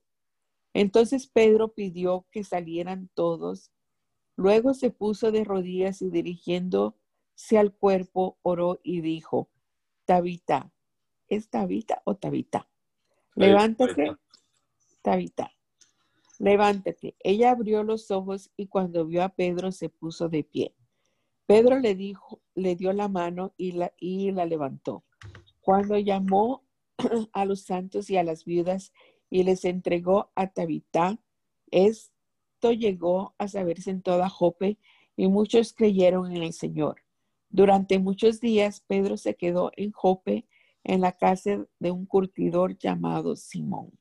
[0.74, 3.72] Entonces Pedro pidió que salieran todos
[4.36, 9.50] Luego se puso de rodillas y dirigiéndose al cuerpo, oró y dijo,
[10.06, 10.72] Tabita,
[11.28, 12.68] ¿es Tabita o Tabita?
[13.36, 14.18] Levántate,
[15.02, 15.52] Tabita,
[16.40, 17.16] levántate.
[17.20, 20.76] Ella abrió los ojos y cuando vio a Pedro se puso de pie.
[21.46, 25.04] Pedro le dijo, le dio la mano y la, y la levantó.
[25.60, 26.64] Cuando llamó
[27.34, 28.94] a los santos y a las viudas
[29.30, 31.20] y les entregó a Tabita,
[31.70, 32.12] es
[32.70, 34.78] llegó a saberse en toda Jope
[35.18, 37.02] y muchos creyeron en el Señor.
[37.50, 40.46] Durante muchos días Pedro se quedó en Jope
[40.84, 43.92] en la casa de un curtidor llamado Simón.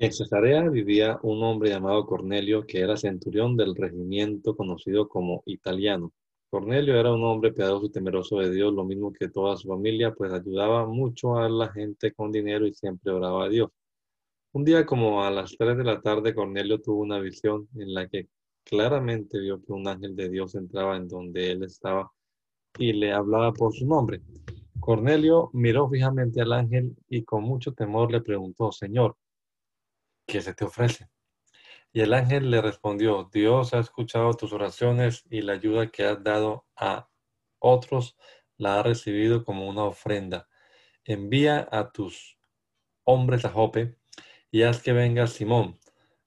[0.00, 6.12] En Cesarea vivía un hombre llamado Cornelio que era centurión del regimiento conocido como italiano.
[6.50, 10.14] Cornelio era un hombre piadoso y temeroso de Dios, lo mismo que toda su familia,
[10.14, 13.70] pues ayudaba mucho a la gente con dinero y siempre oraba a Dios.
[14.52, 18.08] Un día como a las 3 de la tarde, Cornelio tuvo una visión en la
[18.08, 18.28] que
[18.64, 22.10] claramente vio que un ángel de Dios entraba en donde él estaba
[22.78, 24.22] y le hablaba por su nombre.
[24.80, 29.18] Cornelio miró fijamente al ángel y con mucho temor le preguntó, Señor,
[30.26, 31.10] ¿qué se te ofrece?
[31.92, 36.24] Y el ángel le respondió, Dios ha escuchado tus oraciones y la ayuda que has
[36.24, 37.10] dado a
[37.58, 38.16] otros
[38.56, 40.48] la ha recibido como una ofrenda.
[41.04, 42.38] Envía a tus
[43.04, 43.97] hombres a Jope
[44.50, 45.78] y haz que venga Simón,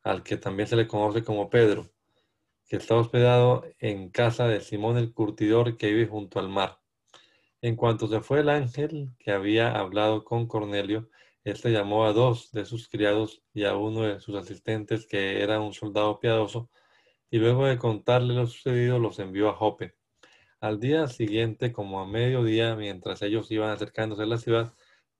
[0.03, 1.89] al que también se le conoce como Pedro,
[2.67, 6.79] que está hospedado en casa de Simón el curtidor que vive junto al mar.
[7.61, 11.09] En cuanto se fue el ángel que había hablado con Cornelio,
[11.43, 15.59] éste llamó a dos de sus criados y a uno de sus asistentes, que era
[15.59, 16.69] un soldado piadoso,
[17.29, 19.95] y luego de contarle lo sucedido, los envió a Jope.
[20.59, 24.73] Al día siguiente, como a mediodía, mientras ellos iban acercándose a la ciudad,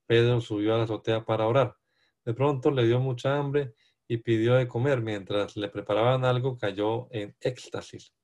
[0.06, 1.81] Pedro subió a la azotea para orar.
[2.24, 3.74] De pronto le dio mucha hambre
[4.08, 5.00] y pidió de comer.
[5.00, 8.14] Mientras le preparaban algo, cayó en éxtasis.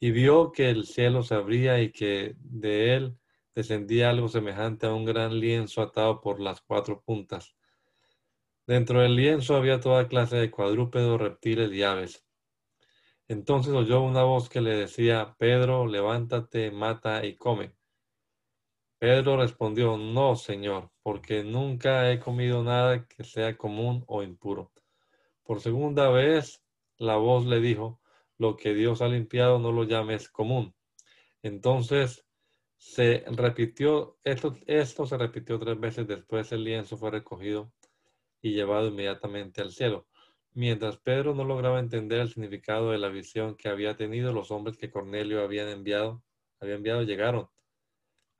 [0.00, 3.16] Y vio que el cielo se abría y que de él
[3.54, 7.54] descendía algo semejante a un gran lienzo atado por las cuatro puntas.
[8.66, 12.24] Dentro del lienzo había toda clase de cuadrúpedos, reptiles y aves.
[13.28, 17.74] Entonces oyó una voz que le decía, Pedro, levántate, mata y come.
[19.02, 24.70] Pedro respondió, no, Señor, porque nunca he comido nada que sea común o impuro.
[25.42, 26.62] Por segunda vez
[26.98, 28.00] la voz le dijo,
[28.38, 30.72] lo que Dios ha limpiado no lo llames común.
[31.42, 32.24] Entonces
[32.76, 37.72] se repitió, esto, esto se repitió tres veces después el lienzo fue recogido
[38.40, 40.06] y llevado inmediatamente al cielo.
[40.52, 44.76] Mientras Pedro no lograba entender el significado de la visión que había tenido, los hombres
[44.76, 46.22] que Cornelio había enviado,
[46.60, 47.48] había enviado llegaron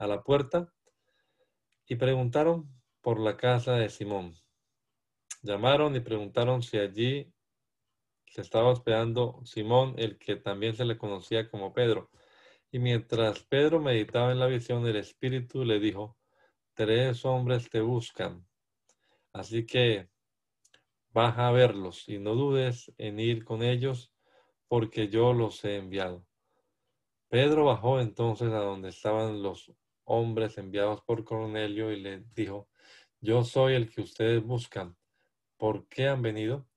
[0.02, 0.72] a la puerta
[1.86, 2.68] y preguntaron
[3.00, 4.34] por la casa de Simón.
[5.42, 7.32] Llamaron y preguntaron si allí
[8.26, 12.10] se estaba hospedando Simón, el que también se le conocía como Pedro.
[12.72, 16.18] Y mientras Pedro meditaba en la visión, el Espíritu le dijo,
[16.74, 18.44] tres hombres te buscan.
[19.32, 20.08] Así que
[21.10, 24.12] baja a verlos y no dudes en ir con ellos,
[24.66, 26.26] porque yo los he enviado.
[27.28, 29.72] Pedro bajó entonces a donde estaban los
[30.12, 32.68] hombres enviados por Cornelio y le dijo,
[33.20, 34.94] yo soy el que ustedes buscan.
[35.56, 36.68] ¿Por qué han venido?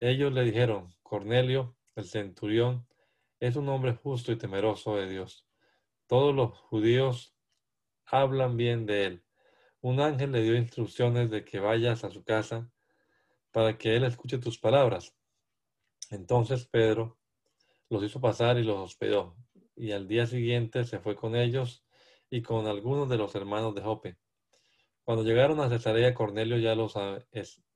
[0.00, 2.88] Ellos le dijeron, Cornelio, el centurión,
[3.38, 5.46] es un hombre justo y temeroso de Dios.
[6.08, 7.36] Todos los judíos
[8.06, 9.24] hablan bien de él.
[9.80, 12.72] Un ángel le dio instrucciones de que vayas a su casa
[13.52, 15.14] para que él escuche tus palabras.
[16.10, 17.18] Entonces Pedro
[17.88, 19.36] los hizo pasar y los hospedó,
[19.76, 21.83] y al día siguiente se fue con ellos
[22.34, 24.16] y con algunos de los hermanos de Jope.
[25.04, 26.94] Cuando llegaron a Cesarea, Cornelio ya los,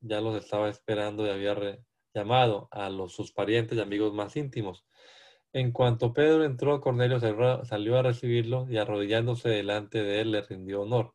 [0.00, 1.78] ya los estaba esperando y había
[2.12, 4.84] llamado a los, sus parientes y amigos más íntimos.
[5.52, 10.82] En cuanto Pedro entró, Cornelio salió a recibirlo y arrodillándose delante de él le rindió
[10.82, 11.14] honor.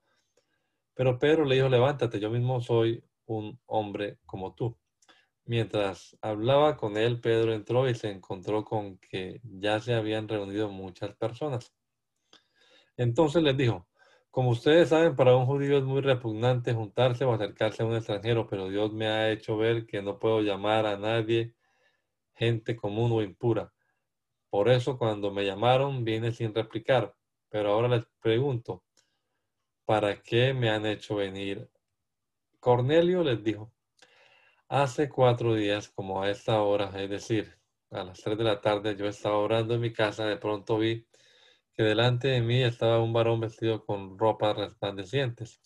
[0.94, 4.78] Pero Pedro le dijo, levántate, yo mismo soy un hombre como tú.
[5.44, 10.70] Mientras hablaba con él, Pedro entró y se encontró con que ya se habían reunido
[10.70, 11.74] muchas personas.
[12.98, 13.88] Entonces les dijo,
[14.30, 18.48] como ustedes saben, para un judío es muy repugnante juntarse o acercarse a un extranjero,
[18.48, 21.54] pero Dios me ha hecho ver que no puedo llamar a nadie
[22.34, 23.72] gente común o impura.
[24.50, 27.16] Por eso cuando me llamaron vine sin replicar,
[27.50, 28.84] pero ahora les pregunto,
[29.86, 31.70] ¿para qué me han hecho venir?
[32.60, 33.72] Cornelio les dijo,
[34.68, 37.58] hace cuatro días, como a esta hora, es decir,
[37.92, 41.06] a las tres de la tarde, yo estaba orando en mi casa, de pronto vi
[41.74, 45.60] que delante de mí estaba un varón vestido con ropas resplandecientes.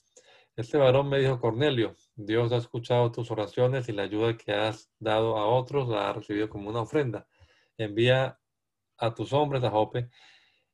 [0.55, 4.91] Este varón me dijo, Cornelio, Dios ha escuchado tus oraciones y la ayuda que has
[4.99, 7.27] dado a otros la ha recibido como una ofrenda.
[7.77, 8.39] Envía
[8.97, 10.09] a tus hombres a Jope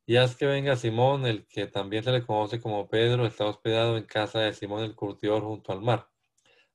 [0.06, 3.96] y haz que venga Simón, el que también se le conoce como Pedro, está hospedado
[3.96, 6.08] en casa de Simón el curtidor junto al mar.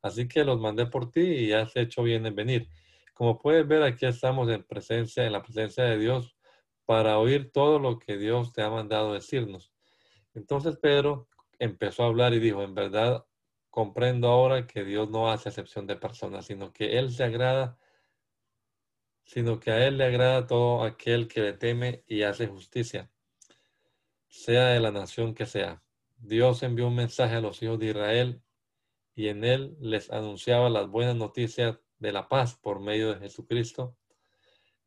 [0.02, 2.70] Así que los mandé por ti y has hecho bien en venir.
[3.14, 6.36] Como puedes ver, aquí estamos en presencia, en la presencia de Dios,
[6.90, 9.72] para oír todo lo que Dios te ha mandado decirnos.
[10.34, 11.28] Entonces Pedro
[11.60, 13.28] empezó a hablar y dijo, en verdad
[13.70, 17.78] comprendo ahora que Dios no hace excepción de personas, sino que Él se agrada
[19.24, 23.12] sino que a Él le agrada todo aquel que le teme y hace justicia,
[24.28, 25.84] sea de la nación que sea.
[26.18, 28.42] Dios envió un mensaje a los hijos de Israel
[29.14, 33.96] y en él les anunciaba las buenas noticias de la paz por medio de Jesucristo,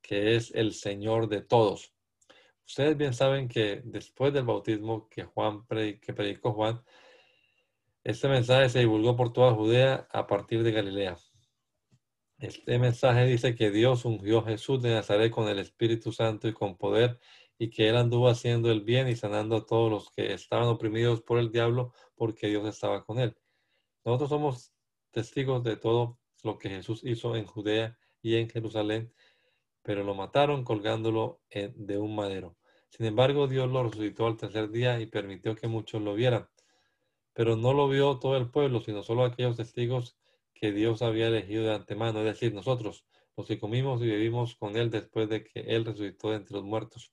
[0.03, 1.95] que es el Señor de todos.
[2.67, 6.83] Ustedes bien saben que después del bautismo que Juan que predicó Juan,
[8.05, 11.17] Este mensaje se divulgó por toda Judea a partir de Galilea.
[12.39, 16.53] Este mensaje dice que Dios ungió a Jesús de Nazaret con el Espíritu Santo y
[16.53, 17.21] con poder
[17.59, 21.23] y que él anduvo haciendo el bien y sanando a todos los que estaban oprimidos
[21.23, 23.37] por el diablo porque Dios estaba con él.
[24.05, 24.73] Nosotros somos
[25.13, 29.13] testigos de todo lo que Jesús hizo en Judea y en Jerusalén,
[29.83, 32.57] pero lo mataron colgándolo de un madero.
[32.89, 36.49] Sin embargo, Dios lo resucitó al tercer día y permitió que muchos lo vieran.
[37.33, 40.17] Pero no lo vio todo el pueblo, sino solo aquellos testigos
[40.55, 43.05] que Dios había elegido de antemano, es decir, nosotros,
[43.37, 46.65] los que comimos y vivimos con Él después de que Él resucitó de entre los
[46.65, 47.13] muertos.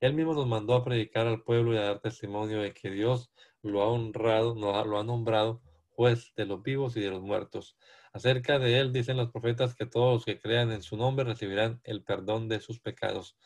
[0.00, 3.32] Él mismo nos mandó a predicar al pueblo y a dar testimonio de que Dios
[3.62, 5.60] lo ha honrado, lo ha nombrado
[5.98, 7.76] juez de los vivos y de los muertos.
[8.12, 11.80] Acerca de él dicen los profetas que todos los que crean en su nombre recibirán
[11.84, 13.36] el perdón de sus pecados.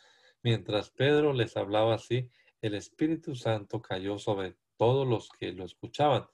[0.43, 6.27] Mientras Pedro les hablaba así, el Espíritu Santo cayó sobre todos los que lo escuchaban.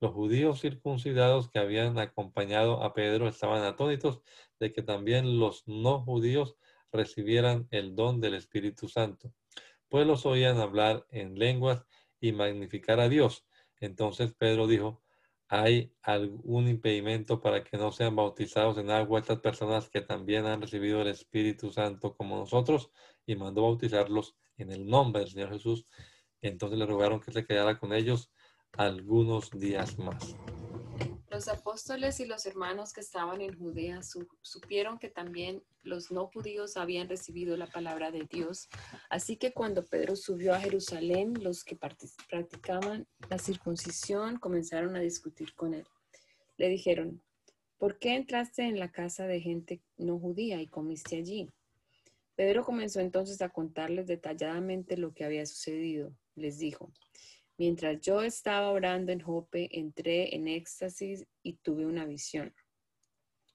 [0.00, 4.20] Los judíos circuncidados que habían acompañado a Pedro estaban atónitos
[4.58, 6.56] de que también los no judíos
[6.92, 9.32] recibieran el don del Espíritu Santo,
[9.88, 11.84] pues los oían hablar en lenguas
[12.20, 13.46] y magnificar a Dios.
[13.80, 15.03] Entonces Pedro dijo,
[15.62, 20.60] ¿hay algún impedimento para que no sean bautizados en agua estas personas que también han
[20.60, 22.90] recibido el Espíritu Santo como nosotros?
[23.24, 25.86] Y mandó bautizarlos en el nombre del Señor Jesús.
[26.42, 28.32] Entonces le rogaron que se quedara con ellos
[28.72, 30.34] algunos días más.
[31.34, 34.02] Los apóstoles y los hermanos que estaban en Judea
[34.40, 38.68] supieron que también los no judíos habían recibido la palabra de Dios.
[39.10, 45.52] Así que cuando Pedro subió a Jerusalén, los que practicaban la circuncisión comenzaron a discutir
[45.54, 45.84] con él.
[46.56, 47.20] Le dijeron,
[47.78, 51.50] ¿por qué entraste en la casa de gente no judía y comiste allí?
[52.36, 56.14] Pedro comenzó entonces a contarles detalladamente lo que había sucedido.
[56.36, 56.92] Les dijo,
[57.56, 62.52] Mientras yo estaba orando en Jope, entré en éxtasis y tuve una visión.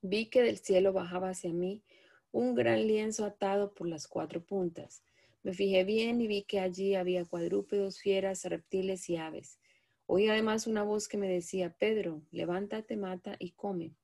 [0.01, 1.83] Vi que del cielo bajaba hacia mí
[2.31, 5.03] un gran lienzo atado por las cuatro puntas.
[5.43, 9.59] Me fijé bien y vi que allí había cuadrúpedos, fieras, reptiles y aves.
[10.05, 13.95] Oí además una voz que me decía, Pedro, levántate, mata y come.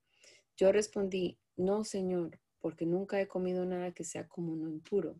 [0.57, 5.15] Yo respondí, no, Señor, porque nunca he comido nada que sea común o impuro.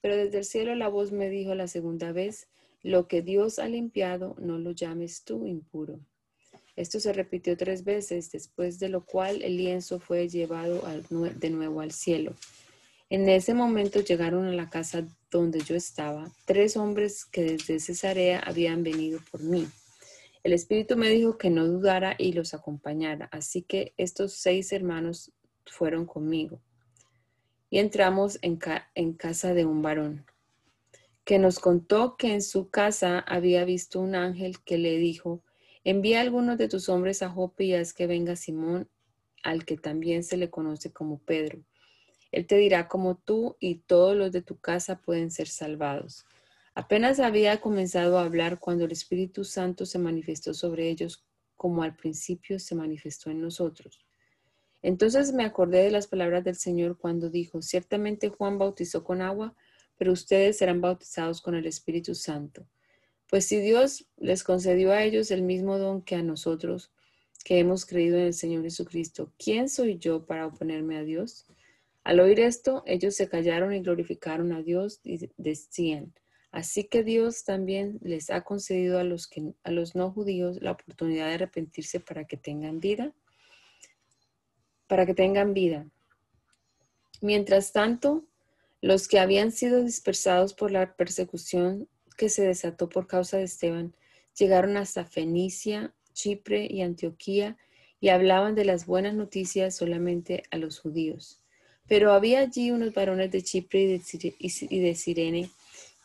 [0.00, 2.48] Pero desde el cielo la voz me dijo la segunda vez,
[2.82, 6.00] lo que Dios ha limpiado, no lo llames tú impuro.
[6.76, 11.80] Esto se repitió tres veces, después de lo cual el lienzo fue llevado de nuevo
[11.80, 12.36] al cielo.
[13.10, 18.38] En ese momento llegaron a la casa donde yo estaba tres hombres que desde Cesarea
[18.40, 19.66] habían venido por mí.
[20.44, 25.32] El Espíritu me dijo que no dudara y los acompañara, así que estos seis hermanos
[25.66, 26.60] fueron conmigo.
[27.70, 28.58] Y entramos en,
[28.94, 30.24] en casa de un varón
[31.28, 35.42] que nos contó que en su casa había visto un ángel que le dijo,
[35.84, 38.88] envía algunos de tus hombres a Jope y haz que venga Simón,
[39.42, 41.62] al que también se le conoce como Pedro.
[42.32, 46.24] Él te dirá cómo tú y todos los de tu casa pueden ser salvados.
[46.74, 51.26] Apenas había comenzado a hablar cuando el Espíritu Santo se manifestó sobre ellos
[51.56, 53.98] como al principio se manifestó en nosotros.
[54.80, 59.54] Entonces me acordé de las palabras del Señor cuando dijo, ciertamente Juan bautizó con agua,
[59.98, 62.66] pero ustedes serán bautizados con el Espíritu Santo.
[63.28, 66.92] Pues si Dios les concedió a ellos el mismo don que a nosotros,
[67.44, 71.46] que hemos creído en el Señor Jesucristo, ¿quién soy yo para oponerme a Dios?
[72.04, 76.14] Al oír esto, ellos se callaron y glorificaron a Dios y decían,
[76.50, 80.72] así que Dios también les ha concedido a los, que, a los no judíos la
[80.72, 83.12] oportunidad de arrepentirse para que tengan vida,
[84.86, 85.90] para que tengan vida.
[87.20, 88.24] Mientras tanto,
[88.80, 93.94] los que habían sido dispersados por la persecución que se desató por causa de Esteban
[94.38, 97.56] llegaron hasta Fenicia, Chipre y Antioquía
[98.00, 101.42] y hablaban de las buenas noticias solamente a los judíos.
[101.88, 104.00] Pero había allí unos varones de Chipre
[104.38, 105.50] y de Sirene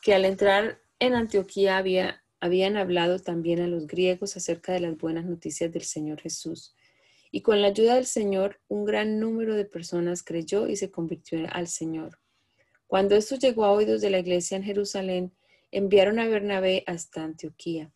[0.02, 5.26] que al entrar en Antioquía habían hablado también a los griegos acerca de las buenas
[5.26, 6.76] noticias del Señor Jesús.
[7.32, 11.40] Y con la ayuda del Señor, un gran número de personas creyó y se convirtió
[11.52, 12.20] al Señor.
[12.94, 15.34] Cuando esto llegó a oídos de la iglesia en Jerusalén,
[15.72, 17.92] enviaron a Bernabé hasta Antioquía.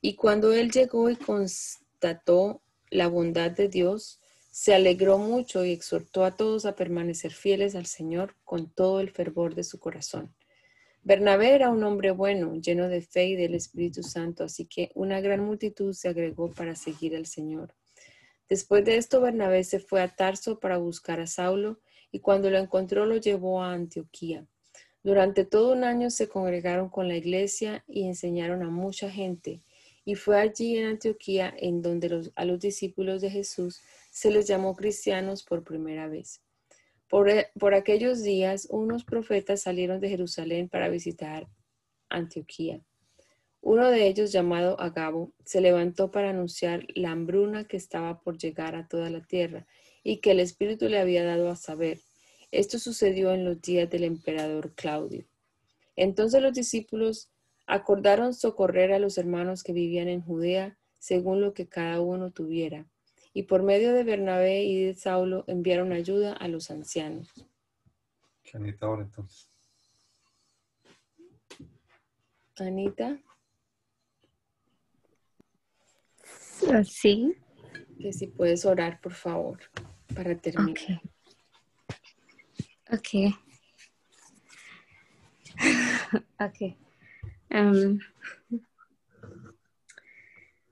[0.00, 6.24] Y cuando él llegó y constató la bondad de Dios, se alegró mucho y exhortó
[6.24, 10.32] a todos a permanecer fieles al Señor con todo el fervor de su corazón.
[11.02, 15.20] Bernabé era un hombre bueno, lleno de fe y del Espíritu Santo, así que una
[15.20, 17.74] gran multitud se agregó para seguir al Señor.
[18.48, 21.80] Después de esto, Bernabé se fue a Tarso para buscar a Saulo
[22.12, 24.46] y cuando lo encontró lo llevó a Antioquía.
[25.02, 29.62] Durante todo un año se congregaron con la iglesia y enseñaron a mucha gente,
[30.04, 34.74] Y fue allí en Antioquía en donde a los discípulos de Jesús se les llamó
[34.74, 36.42] cristianos por primera vez.
[37.08, 41.46] Por, por aquellos días, unos profetas salieron de Jerusalén para visitar
[42.08, 42.80] Antioquía.
[43.60, 48.74] Uno de ellos, llamado Agabo, se levantó para anunciar la hambruna que estaba por llegar
[48.74, 49.68] a toda la tierra
[50.02, 52.00] y que el Espíritu le había dado a saber.
[52.50, 55.24] Esto sucedió en los días del emperador Claudio.
[55.96, 57.30] Entonces los discípulos
[57.66, 62.86] acordaron socorrer a los hermanos que vivían en Judea según lo que cada uno tuviera.
[63.34, 67.28] Y por medio de Bernabé y de Saulo enviaron ayuda a los ancianos.
[68.52, 69.48] Anita ahora entonces.
[72.56, 73.18] Anita.
[76.84, 77.34] Sí.
[77.98, 79.58] Que si puedes orar, por favor,
[80.14, 81.00] para terminar.
[82.92, 83.34] Ok.
[86.38, 86.76] Ok.
[87.48, 87.98] Em,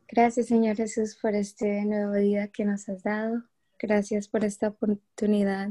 [0.09, 3.45] gracias, Señor Jesús, por este nuevo día que nos has dado.
[3.79, 5.71] Gracias por esta oportunidad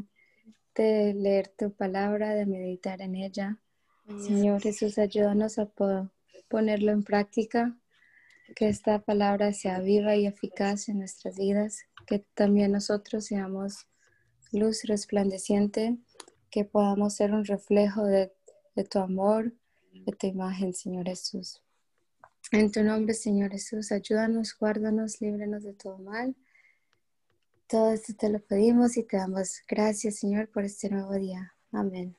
[0.76, 3.60] de leer tu palabra, de meditar en ella.
[4.08, 5.70] Señor Jesús, ayúdanos a
[6.48, 7.78] ponerlo en práctica
[8.56, 13.88] que esta palabra sea viva y eficaz en nuestras vidas, que también nosotros seamos
[14.52, 15.96] luz resplandeciente,
[16.50, 18.32] que podamos ser un reflejo de,
[18.90, 19.54] tu amor,
[19.94, 21.62] de tu imagen, Señor Jesús.
[22.52, 26.36] En tu nombre, Señor Jesús, ayúdanos, guárdanos, líbranos de todo mal.
[27.68, 31.54] Todo esto te lo pedimos y te damos gracias, Señor, por este nuevo día.
[31.72, 32.19] Amén.